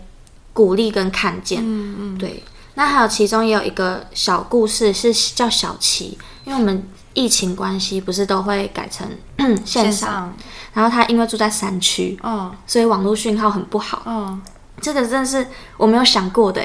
[0.53, 2.43] 鼓励跟看见，嗯嗯，对。
[2.75, 9.07] 那还有其中也有一个小故事是叫小琪，因为我们疫情关系不是都会改成
[9.67, 10.33] 线上，
[10.73, 14.41] 然后他因为住在山区，嗯，所以网络讯号很不好，嗯，
[14.81, 16.65] 这个真的是我没有想过的，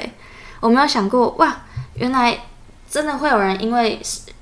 [0.60, 1.54] 我没有想过哇，
[1.94, 2.38] 原来
[2.90, 4.00] 真的会有人因为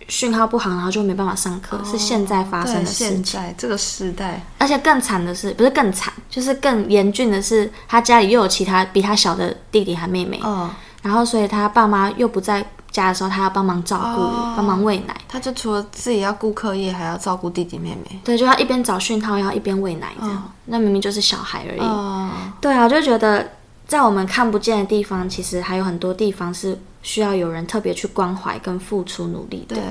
[0.08, 3.24] 讯号不好，然后就没办法上课，哦、是现在发生的事情。
[3.24, 10.70] 现在这个时代，而且更惨的是，不是更惨，就是更严峻的是，他家里又有其他比他小的弟弟和妹妹，嗯
[11.02, 15.14] 然后，所以他爸妈又不在家的时候，他要帮忙照顾，哦、帮忙喂奶。
[15.28, 18.18] 他就除了自己要顾课业，还要照顾弟弟妹妹。
[18.24, 20.36] 对，就要一边找讯号，要一边喂奶这样。
[20.36, 21.80] 哦、那明明就是小孩而已。
[21.80, 23.50] 哦、对啊，我就觉得
[23.86, 29.76] 在我们看不见的地方，其实还有很多地方是需要有人特别去关怀跟付出努力的。
[29.76, 29.84] 对，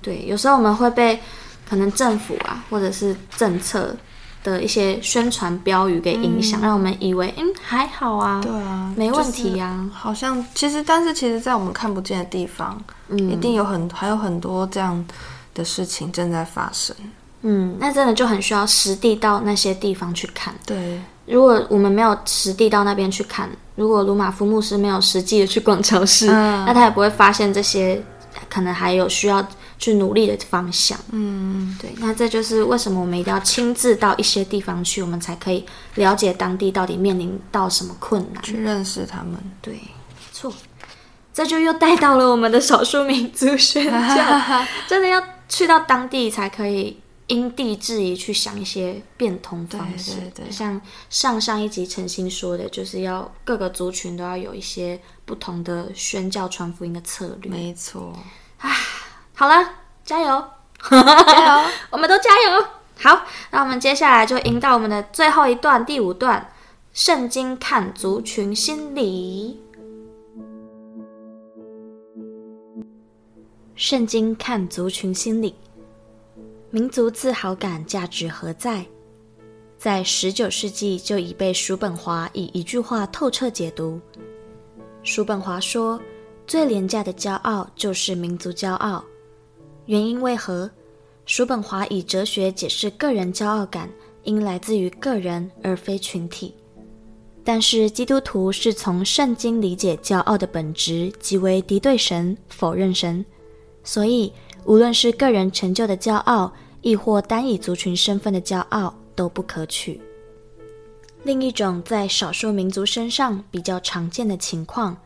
[0.00, 1.18] 对，有时候我们会被
[1.68, 3.96] 可能政府啊，或者是政策。
[4.46, 15.04] 的一些宣传标语给影响，嗯、让我们以为嗯还好啊，对啊，没问题啊，好像其实，但是其实，在我们看不见的地方，嗯，一定有很还有很多这样
[15.52, 16.94] 的事情正在发生。
[17.42, 20.54] 嗯，那真的就很需要实地到那些地方去看。
[20.64, 28.02] 对，如果我们没有实地到那边去看，如果鲁马夫牧师没有实际的去逛超市，嗯、那他也不会发现这些
[28.48, 29.46] 可能还有需要。
[29.78, 39.34] 去努力的方向，嗯，对，那这就是为什么我们一定要亲自到一些地方去，我们才可以了解当地到底面临到什么困难，去认识他们。
[39.60, 39.80] 对，没
[40.32, 40.50] 错，
[41.34, 44.40] 这就又带到了我们的少数民族宣教，
[44.88, 50.12] 真的要去到当地才可以因地制宜去想一些变通方式。
[50.12, 57.50] 对对对，像上上一集陈心说的，就是要各个族群都要有一些不同的宣教传福音的策略。
[57.50, 58.12] 没错，
[58.58, 58.70] 啊。
[59.34, 59.68] 好了，
[60.04, 60.44] 加油，
[60.88, 62.66] 加油， 我们都加油。
[62.98, 66.50] 好，那我们接下来就引到我们的最后一段，第五段，
[66.94, 69.60] 圣经看族群心理。
[73.74, 75.54] 圣经看族群心理，
[76.70, 78.84] 民族自豪感价值何在？
[79.78, 84.00] 在十九世纪就已被叔本华以一句话透彻解读。
[85.02, 86.00] 叔本华说
[86.46, 89.04] ：“最廉价的骄傲就是民族骄傲。”
[89.86, 90.68] 原因为何？
[91.24, 93.90] 叔本华以哲学解释个人骄傲感
[94.24, 96.54] 应来自于个人而非群体，
[97.44, 103.24] 但是基督徒是从圣经理解骄傲的本质，即为敌对神、否认神，
[103.84, 104.32] 所以
[104.66, 106.52] 无论是个人成就的骄傲，
[106.82, 110.00] 亦或单以族群身份的骄傲，都不可取。
[111.22, 114.96] 另一种在少数民族身上比较常见的情况，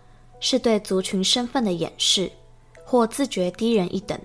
[0.40, 2.31] 是对族群身份的掩饰，
[2.85, 4.18] 或自觉低人一等。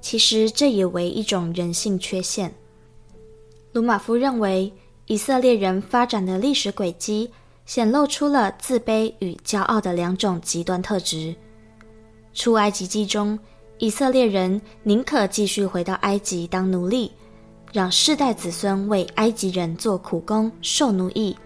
[0.00, 2.52] 其实这也为一种人性缺陷。
[3.72, 4.72] 鲁马夫认为，
[5.06, 7.30] 以色列人发展的历史轨迹
[7.64, 11.34] 显露出了自卑与骄傲的两种极端特质。
[12.34, 13.38] 出埃及记中，
[13.78, 17.10] 以色列人宁可继续回到埃及当奴隶，
[17.72, 21.36] 让世代子孙为埃及人做苦工、受奴役，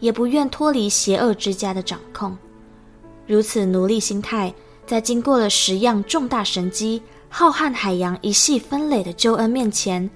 [0.00, 2.36] 也不愿脱离邪恶之家的掌控。
[3.26, 4.52] 如此奴隶心态，
[4.86, 7.02] 在经过了十样重大神迹。
[7.28, 10.08] 浩瀚海洋一系分类的救恩面前，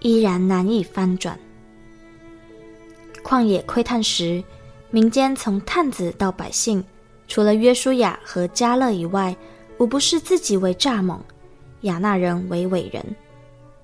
[0.00, 1.36] 依然难以翻转。
[3.24, 4.44] 旷野窥探时，
[4.90, 6.84] 民间从探子到百姓，
[7.26, 9.34] 除了约书亚和迦勒以外，
[9.82, 11.18] 我不是自己为蚱蜢，
[11.80, 13.04] 亚衲人为伟人。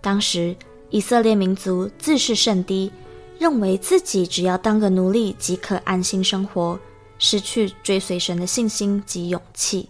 [0.00, 0.54] 当时
[0.90, 2.88] 以色列民族自视甚低，
[3.36, 6.78] 认为自己只要当个奴隶即可安心生活，
[7.18, 9.88] 失去追随神的信心及勇气。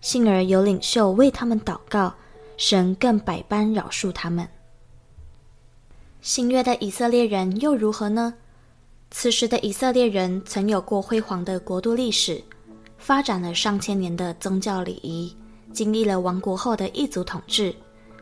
[0.00, 2.12] 幸而有领袖为他们祷告，
[2.56, 4.48] 神更百般饶恕他们。
[6.20, 8.34] 新约的以色列人又如何呢？
[9.12, 12.42] 此时的以色列人曾有过辉煌的国度历史，
[12.98, 15.34] 发展了上千年的宗教礼仪，
[15.72, 17.74] 经历了亡国后的异族统治，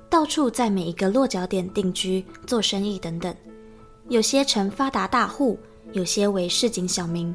[0.09, 3.35] 到处在每一个落脚点定居、做生意等等。
[4.09, 5.59] 有些成发达大户，
[5.93, 7.35] 有些为市井小民。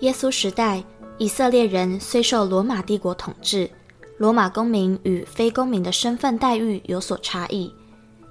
[0.00, 0.82] 耶稣时代。
[1.18, 3.70] 以色列人虽受罗马帝国统治，
[4.16, 7.70] 罗马公民与非公民的身份待遇有所差异。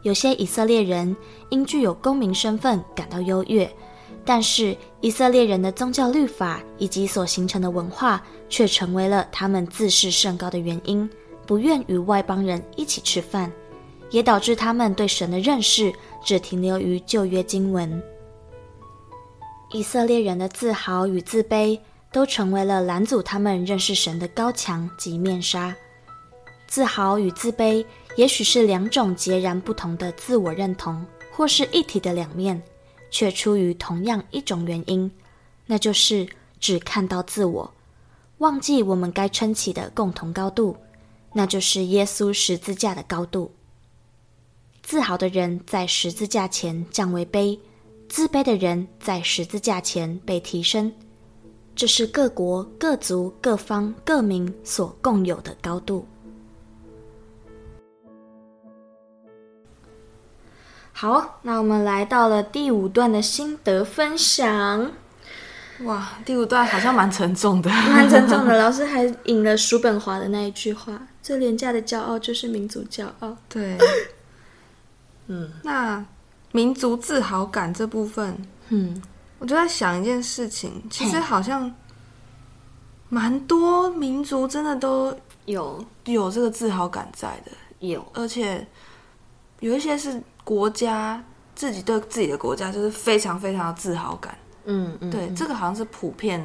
[0.01, 1.15] 有些以色列人
[1.51, 3.71] 因具有公民身份感到优越，
[4.29, 11.09] 但是以色列人的宗教律法以及所形成的文化却成为了他们自视甚高的原因，
[11.47, 13.51] 不愿与外邦人一起吃饭，
[14.11, 15.91] 也导致他们对神的认识
[16.23, 17.99] 只停留于旧约经文。
[19.71, 21.79] 以色列人的自豪与自卑。
[22.11, 25.75] 都成为了拦阻他们认识神的高墙及面纱。
[26.67, 32.59] 自豪与自卑，也许是两种截然不同的自我认同，或是一体的两面，
[33.09, 35.11] 却出于同样一种原因，
[35.65, 36.27] 那就是
[36.59, 37.73] 只看到自我，
[38.39, 40.77] 忘记我们该撑起的共同高度，
[41.33, 43.51] 那就是耶稣十字架的高度。
[44.81, 47.59] 自豪的人在十字架前降为卑，
[48.07, 50.91] 自卑的人在十字架前被提升。
[51.75, 56.05] 这是各国、各族、各方、各民所共有的高度。
[61.01, 64.91] 好，那我们来到了第五段的心得分享。
[65.83, 68.57] 哇，第五段好像蛮沉重的，蛮沉重的。
[68.57, 73.33] 老师还引了叔本华的那一句话：“最廉价的骄傲就是民族骄傲。
[73.47, 73.77] ”对，
[75.27, 76.05] 嗯，那
[76.51, 78.37] 民族自豪感这部分，
[78.67, 79.01] 嗯。
[79.37, 81.73] 我就在想一件事情，其实好像
[83.07, 88.67] 蛮多民族真的都有有这个自豪感在的，有，而且
[89.61, 91.23] 有一些是国家
[91.53, 94.35] 自己对自己的国家就是非常非常的自豪感，
[94.65, 96.43] 嗯嗯，对，这个好像是普遍。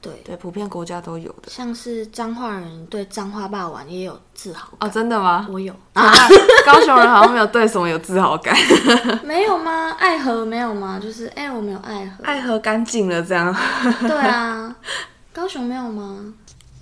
[0.00, 5.46] 对对，普遍国家都有的，像是彰化人对彰化霸王也有自豪感哦，真的吗？
[5.50, 6.10] 我有啊，
[6.64, 8.56] 高雄人好像没有对什么有自豪感，
[9.22, 9.90] 没有吗？
[9.98, 10.98] 爱河没有吗？
[10.98, 13.54] 就是哎、欸，我没有爱河，爱河干净了这样。
[14.00, 14.74] 对啊，
[15.34, 16.32] 高雄没有吗？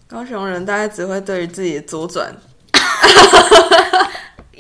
[0.06, 2.32] 高雄人大概只会对于自己的左转，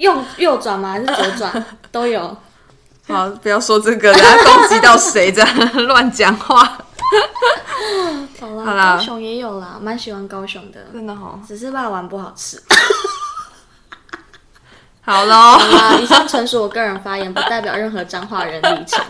[0.02, 0.90] 用右转吗？
[0.90, 2.36] 还是左转 都有？
[3.06, 5.32] 好，不要说这个，等 下攻击到谁？
[5.32, 6.62] 这样乱讲话。
[8.40, 12.60] 好啦，好啦，高雄也有啦，蛮喜欢高雄的，真的好，只是霸王不好吃。
[15.04, 19.04] 好喽，好啦，以上纯属我个人发言，不代表任何彰化人立场，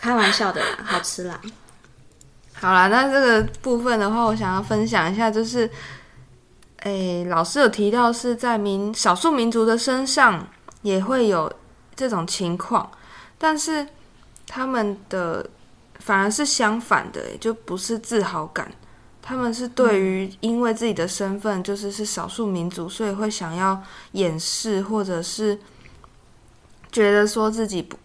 [0.00, 1.40] 开玩笑的啦，好吃啦。
[2.60, 5.68] 好啦，那这个部分的话，我想要分享一下，就是，
[6.80, 10.46] 诶、欸，老师有提到是在民少数民族的身上
[10.82, 11.52] 也会有
[11.94, 12.90] 这种情况，
[13.38, 13.86] 但是
[14.46, 15.48] 他们的。
[16.02, 18.72] 反而是相反的，就不是自豪感，
[19.20, 23.78] 他们是对于因为自己的身份就是是少数民族，所以会想要
[24.12, 25.58] 掩饰，或者是
[26.90, 27.98] 觉得说自己不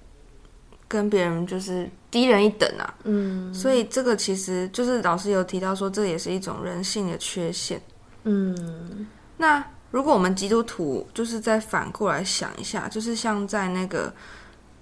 [0.89, 2.93] 跟别人就是低人一等啊。
[3.05, 7.82] 嗯，所以这个其实就是老师有提到说，这也是一种人性的缺陷。
[8.26, 9.07] 嗯，
[9.38, 14.13] 那如果我们基督徒就是再反过来想一下，就是像在那个。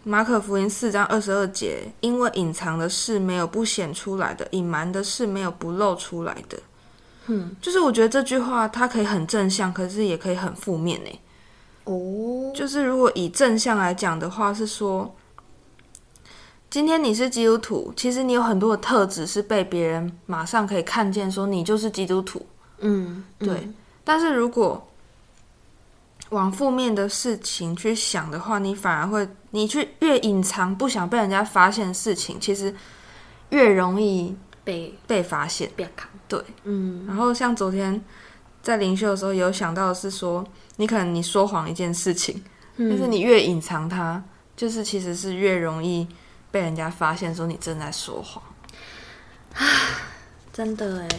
[0.06, 6.60] 马可福音四章二十二节，因为隐藏的事没有不显出来的，隐瞒的事没有不露出来的。
[7.28, 11.22] 嗯，就是我觉得这句话它可以很正向，可是也可以很负面呢。
[11.86, 15.16] 哦，就是如果以正向来讲的话，是说，
[16.70, 22.46] 今天你是基督徒，其实你有很多的特质是被别人马上可以看见，说你就是基督徒。
[22.84, 23.50] 嗯，对。
[23.50, 23.74] 嗯，
[24.04, 24.88] 但是如果
[26.30, 32.74] 往负面的事情去想的话，你反而会，你去越隐藏不想被人家发现的事情，其实
[33.50, 35.70] 越容易被被发现。
[36.28, 37.06] 对，嗯。
[37.08, 38.04] 然后像昨天
[38.62, 40.44] 在灵修的时候，有想到的是说，
[40.78, 42.44] 你可能你说谎一件事情，
[42.78, 44.24] 嗯，但是你越隐藏它，
[44.56, 46.08] 就是其实是越容易
[46.50, 48.44] 被人家发现，说你正在说谎。
[49.54, 49.68] 啊，
[50.52, 51.10] 真的哎，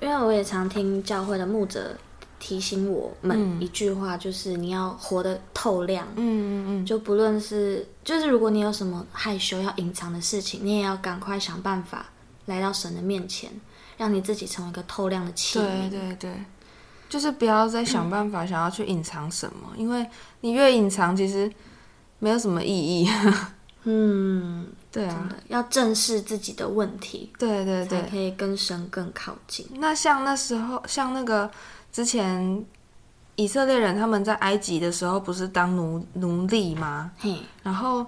[0.00, 1.96] 因为我也常听教会的牧者。
[2.40, 6.06] 提醒我们一句话，就是你要活得透亮。
[6.14, 12.06] 嗯嗯嗯，就不论是，就是如果你有什么害羞要隐藏的事情，你也要赶快想办法
[12.46, 13.50] 来到神的面前，
[13.96, 15.90] 让你自己成为一个透亮的器皿。
[15.90, 16.44] 对对对，
[17.08, 20.06] 就是不要再想办法想要去隐藏什么，嗯，因为
[20.42, 21.50] 你越隐藏，其实
[22.20, 23.10] 没有什么意义。
[23.82, 24.64] 嗯，
[24.98, 27.32] 对啊，要正视自己的问题。
[27.38, 29.66] 对对对，才可以跟神更靠近。
[29.74, 31.50] 那像那时候，像那个。
[31.90, 32.64] 之前
[33.34, 37.10] 以色列人他们在埃及的时候不是当奴奴隶吗？
[37.18, 38.06] 嘿，然后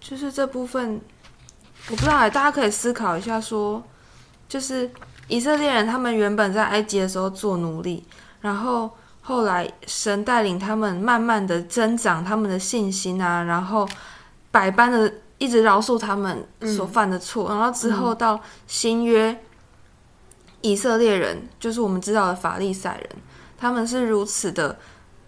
[0.00, 0.98] 就是这部分
[1.90, 3.82] 我不知道，大家可以思考一下说，说
[4.48, 4.90] 就是
[5.28, 8.02] 以色列人他们原本在埃及的时候做奴隶，
[8.40, 8.90] 然后
[9.20, 13.86] 后来神带领他们慢慢的增长他们的信心啊，然后
[14.50, 19.32] 百般的一直饶恕他们所犯的错，嗯、然后之后到新约。
[19.32, 19.38] 嗯
[20.62, 23.08] 以色列人就是我们知道的法利赛人，
[23.56, 24.78] 他们是如此的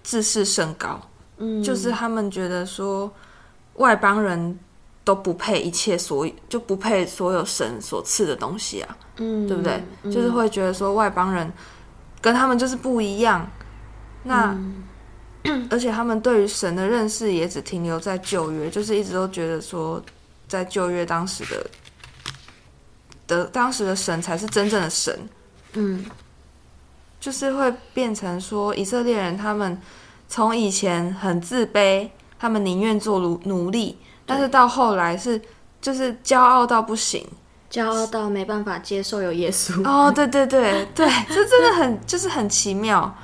[0.03, 1.01] 自视甚高，
[1.39, 3.11] 嗯，就是他们觉得说
[3.77, 4.59] 外邦人
[5.03, 9.83] 都不配一切所有，就不配所有神所赐的东西啊，嗯，对不对？
[10.03, 11.51] 嗯，就是会觉得说外邦人
[12.21, 13.51] 跟他们就是不一样，
[14.25, 14.85] 那，嗯，
[15.71, 20.03] 而且他们对于神的认识也只停留在旧约，就是一直都觉得说
[20.47, 21.67] 在旧约当时的。
[23.29, 25.17] 的当时的神才是真正的神。
[25.75, 26.05] 嗯，
[27.21, 29.81] 就是会变成说以色列人他们
[30.29, 35.41] 从以前很自卑，他们宁愿做奴奴隶，但是到后来是
[35.81, 37.25] 就是骄傲到不行，
[37.71, 39.89] 骄傲到没办法接受有耶稣。
[39.89, 43.17] 哦，对对对对，这真的很就是很奇妙。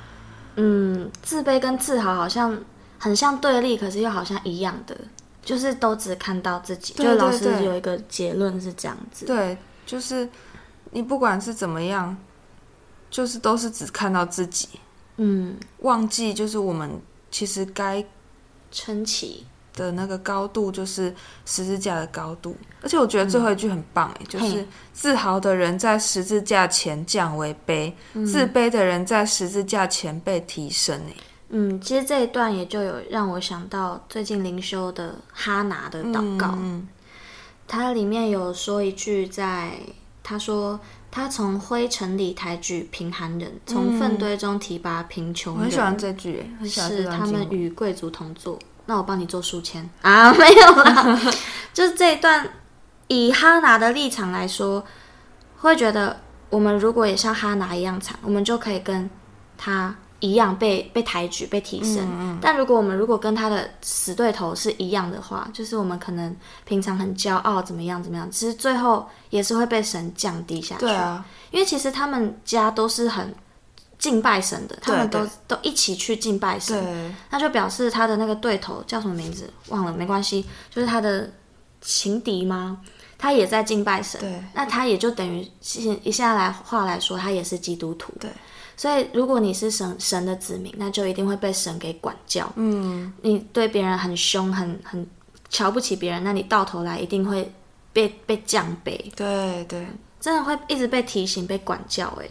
[0.61, 2.59] 嗯，自卑跟自豪好像
[2.97, 4.95] 很像对立，可是又好像一样的，
[5.41, 6.93] 就是都只看到自己。
[6.95, 9.25] 对对对，就老师有一个结论是这样子。
[9.25, 10.27] 对，就是
[10.91, 12.17] 你不管是怎么样，
[13.09, 14.67] 就是都是只看到自己。
[15.15, 16.91] 嗯，忘记就是我们
[17.31, 18.05] 其实该
[18.69, 19.45] 撑起
[19.79, 21.15] 的那个高度，就是
[21.45, 22.55] 十字架的高度。
[22.81, 30.99] 而且我觉得最后一句很棒，哎、嗯，就是自豪的人在十字架前降为卑，嗯、自卑的人在十字架前被提升。
[31.07, 31.13] 哎，
[31.49, 36.87] 嗯，其实这一段也就有让我想到最近灵修的哈拿的祷告，嗯，
[37.67, 39.79] 它里面有说一句在，在
[40.21, 40.79] 他说
[41.11, 45.61] 他从灰尘里抬举贫寒人，从粪堆中提拔贫穷人。
[45.61, 48.59] 我很喜欢这句，很喜欢是他们与贵族同坐。
[48.89, 51.19] 那我帮你做书签啊， 没有啦，
[51.71, 52.49] 就是这一段。
[53.07, 54.83] 以哈拿的立场来说，
[55.57, 56.19] 会觉得
[56.49, 59.07] 我们如果也像哈拿一样惨，我们就可以跟
[59.57, 61.97] 他一样被被抬举、被提升。
[62.03, 62.39] 嗯嗯。
[62.41, 66.35] 但如果我们如果跟他的死对头是一样的话，就是我们可能
[66.65, 70.81] 平常很骄傲，怎么样怎么样，其实最后也是会被神降低下去。
[70.81, 73.33] 对啊，因为其实他们家都是很
[73.99, 80.43] 敬拜神的，他们都都一起去敬拜神，那就表示他的那个对头叫什么名字忘了，没关系，
[80.73, 81.29] 就是他的
[81.81, 82.79] 情敌吗？
[83.17, 88.31] 他也在敬拜神，那他也就等于现以现在来话来说，他也是基督徒，对。
[88.77, 92.49] 所以如果你是神神的子民，那就一定会被神给管教。
[92.55, 95.05] 嗯，你对别人很凶，很很
[95.49, 97.51] 瞧不起别人，那你到头来一定会
[97.91, 98.97] 被被降卑。
[99.17, 99.85] 对对，
[100.21, 102.07] 真的会一直被提醒、被管教。
[102.21, 102.29] 哎，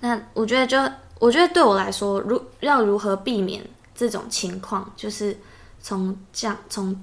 [0.00, 0.78] 那我觉得就
[1.18, 3.62] 我觉得对我来说，如要如何避免
[3.94, 5.36] 这种情况，就是
[5.80, 6.96] 从这样从。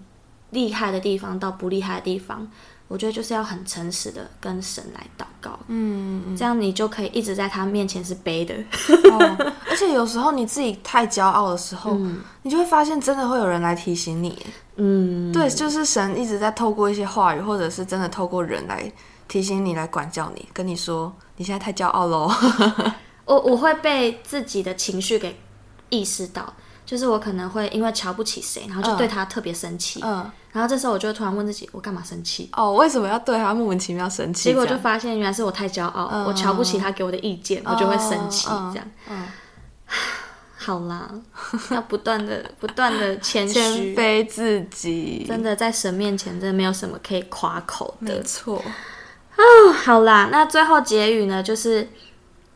[0.54, 2.48] 厉害的地方到不厉害的地方，
[2.88, 8.54] 我觉得就是要很诚实的跟神来祷告，嗯，嗯，这样你就可以一直在他面前是卑的。
[9.10, 18.92] 哦，而且有时候你自己太骄傲的时候，嗯，你就会发现真的会有人来提醒你，嗯，对，就是神一直在透过一些话语，或者是真的透过人来
[19.28, 22.32] 提醒你，来管教你，跟你说你现在太骄傲喽。
[23.26, 25.40] 我我会被自己的情绪给
[25.90, 26.54] 意识到。
[26.86, 30.02] 就是我可能会因为瞧不起谁，然后就对他特别生气。
[30.04, 32.50] 嗯，然后这时候我就会突然问自己：我干嘛生气？
[32.52, 34.50] 哦，为什么要对他莫名其妙生气？
[34.50, 38.48] 结果就发现原来是我太骄傲，嗯、我瞧不起他给我的意见，嗯、我就会生气。
[38.48, 39.26] 这样，嗯，
[40.60, 41.10] 好啦，
[41.72, 45.26] 要不断的、 不断的谦虚、谦卑自己。
[45.26, 48.14] 真的在神面前，真的没有什么可以夸口的。
[48.14, 48.62] 没错。
[49.38, 51.88] 哦，好啦，那最后结语呢，就是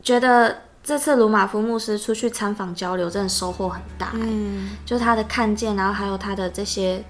[0.01, 0.63] 觉得。
[0.87, 4.11] 这次鲁马夫牧师出去参访交流，真的收获很大。
[4.13, 7.03] 嗯，就他的看见，然后还有他的这些，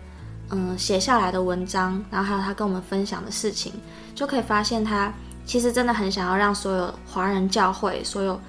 [0.49, 3.71] 嗯，写下来的文章，然后还有他跟我们分享的事情，
[4.15, 5.13] 就可以发现他
[5.45, 8.41] 其实真的很想要让所有华人教会、所有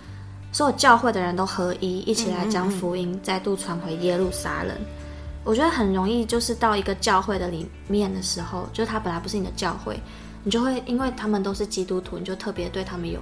[0.50, 4.74] 所有教会的人都合一，一起来将福音再度传回耶路撒冷。
[4.74, 5.40] 嗯嗯嗯。
[5.44, 10.00] 我觉得很容易，就是到一个教会的里面的时候，就是他本来不是你的教会，
[10.48, 13.20] 你就会因为他们都是基督徒，你就特别对他们有。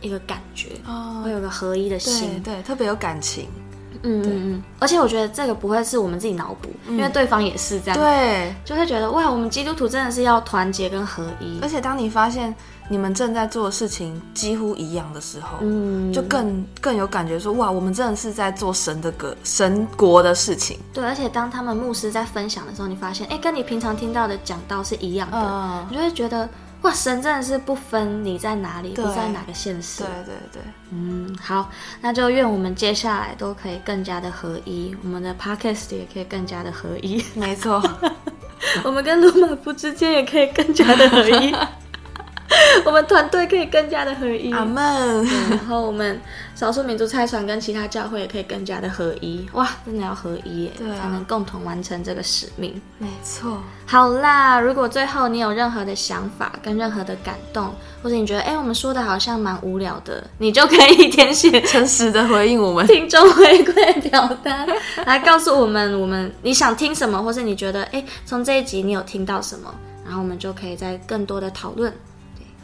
[0.00, 3.48] 一个感觉，哦，会有个合一的心，对，对，特别有感情，
[4.02, 12.54] 嗯嗯嗯，而且我觉得这个不会是我们自己脑补，嗯，因为对方也是这样，对，就会觉得哇，我们基督徒真的是要团结跟合一，而且当你发现
[12.88, 26.48] 你们正在做的事情几乎一样的时候，嗯，就更更有感觉说哇，我们真的是在做神的个神国的事情，对，而且当他们牧师在分享的时候，你发现哎，跟你平常听到的讲道是一样的，嗯，你就会觉得。
[26.82, 30.04] 哇，神真的是不分你在哪里，不在哪个县市。
[30.04, 31.70] 对对对，嗯，好，
[32.00, 37.24] 那就愿我们接下来都可以更加的合一，我们的 podcast 也可以更加的合一。
[37.34, 37.82] 没错，
[38.84, 41.54] 我们跟鲁马夫之间也可以更加的合一。
[42.84, 45.24] 我们团队可以更加的合一，阿门。
[45.50, 46.18] 然后我们
[46.54, 52.80] 少数民族差传跟其他教会也可以更加的合一，哇，真的要合一耶，对啊，才能共同完成这个使命。
[52.98, 53.62] 没错。
[53.86, 57.72] 好啦，如果最后你有任何的想法跟任何的感动，
[58.02, 64.66] 或者你觉得哎，我们说的好像蛮无聊的，你就可以填写诚实的回应我们听众回馈表单，
[65.04, 69.72] 来告诉我们我们你想听什么，或是你觉得哎，从这一集你有听到什么，
[70.04, 71.92] 然后我们就可以再更多的讨论。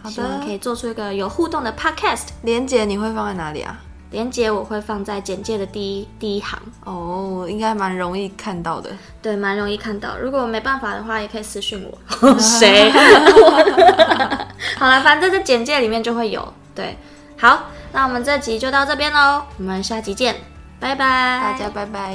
[0.04, 2.28] 好的，可以做出一个有互动的 podcast。
[2.42, 3.80] 连接你会放在哪里啊？
[4.10, 6.56] 连接我会放在简介的第一第一行。
[6.84, 8.90] 哦，应该蛮容易看到的。
[9.22, 10.16] 对，蛮容易看到。
[10.18, 11.98] 如果没办法的话，也可以私讯我。
[12.38, 12.90] 谁？
[14.78, 16.52] 好了，反正在简介里面就会有。
[16.74, 16.96] 对，
[17.38, 20.36] 好，那我们这集就到这边喽，我们下集见，
[20.78, 22.14] 拜拜，大家拜拜。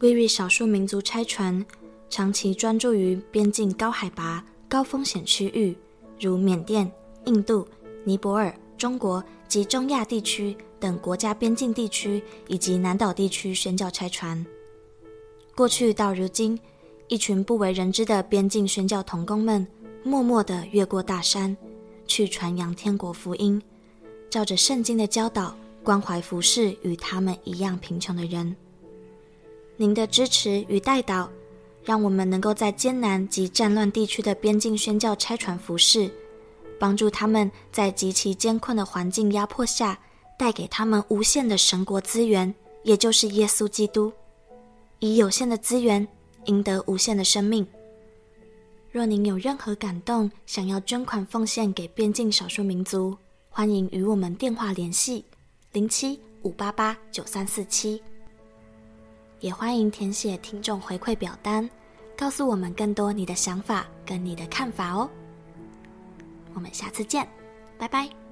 [0.00, 1.64] 威瑞少数民族拆船
[2.10, 5.74] 长期专注于边境高海拔、高风险区域，
[6.20, 6.90] 如缅甸、
[7.24, 7.66] 印度、
[8.04, 14.44] 尼泊尔、中国及中亚地区等国家边境地区以及南岛地区宣教拆船。
[15.54, 16.58] 过去到如今，
[17.08, 19.66] 一群不为人知的边境宣教童工们，
[20.02, 21.56] 默默地越过大山，
[22.06, 23.60] 去传扬天国福音，
[24.28, 28.54] 照着圣经的教导，关怀服侍与他们一样贫穷的人。
[29.78, 31.28] 您的支持与代祷，
[31.84, 36.10] 让我们能够在艰难及战乱地区的边境宣教差传服饰，
[36.78, 39.98] 帮助他们在极其艰困的环境压迫下，
[40.38, 42.54] 带给他们无限的神国资源，
[42.84, 44.10] 也就是耶稣基督，
[44.98, 46.08] 以有限的资源
[46.46, 47.66] 赢得无限的生命。
[48.90, 53.14] 若您有任何感动，想要捐款奉献给边境少数民族，
[53.50, 55.22] 欢迎与我们电话联系：
[55.72, 58.02] 零七五八八九三四七。
[59.40, 61.68] 也欢迎填写听众回馈表单，
[62.16, 65.08] 告诉我们更多你的想法跟你的看法哦。
[66.54, 67.28] 我们下次见，
[67.78, 68.25] 拜拜。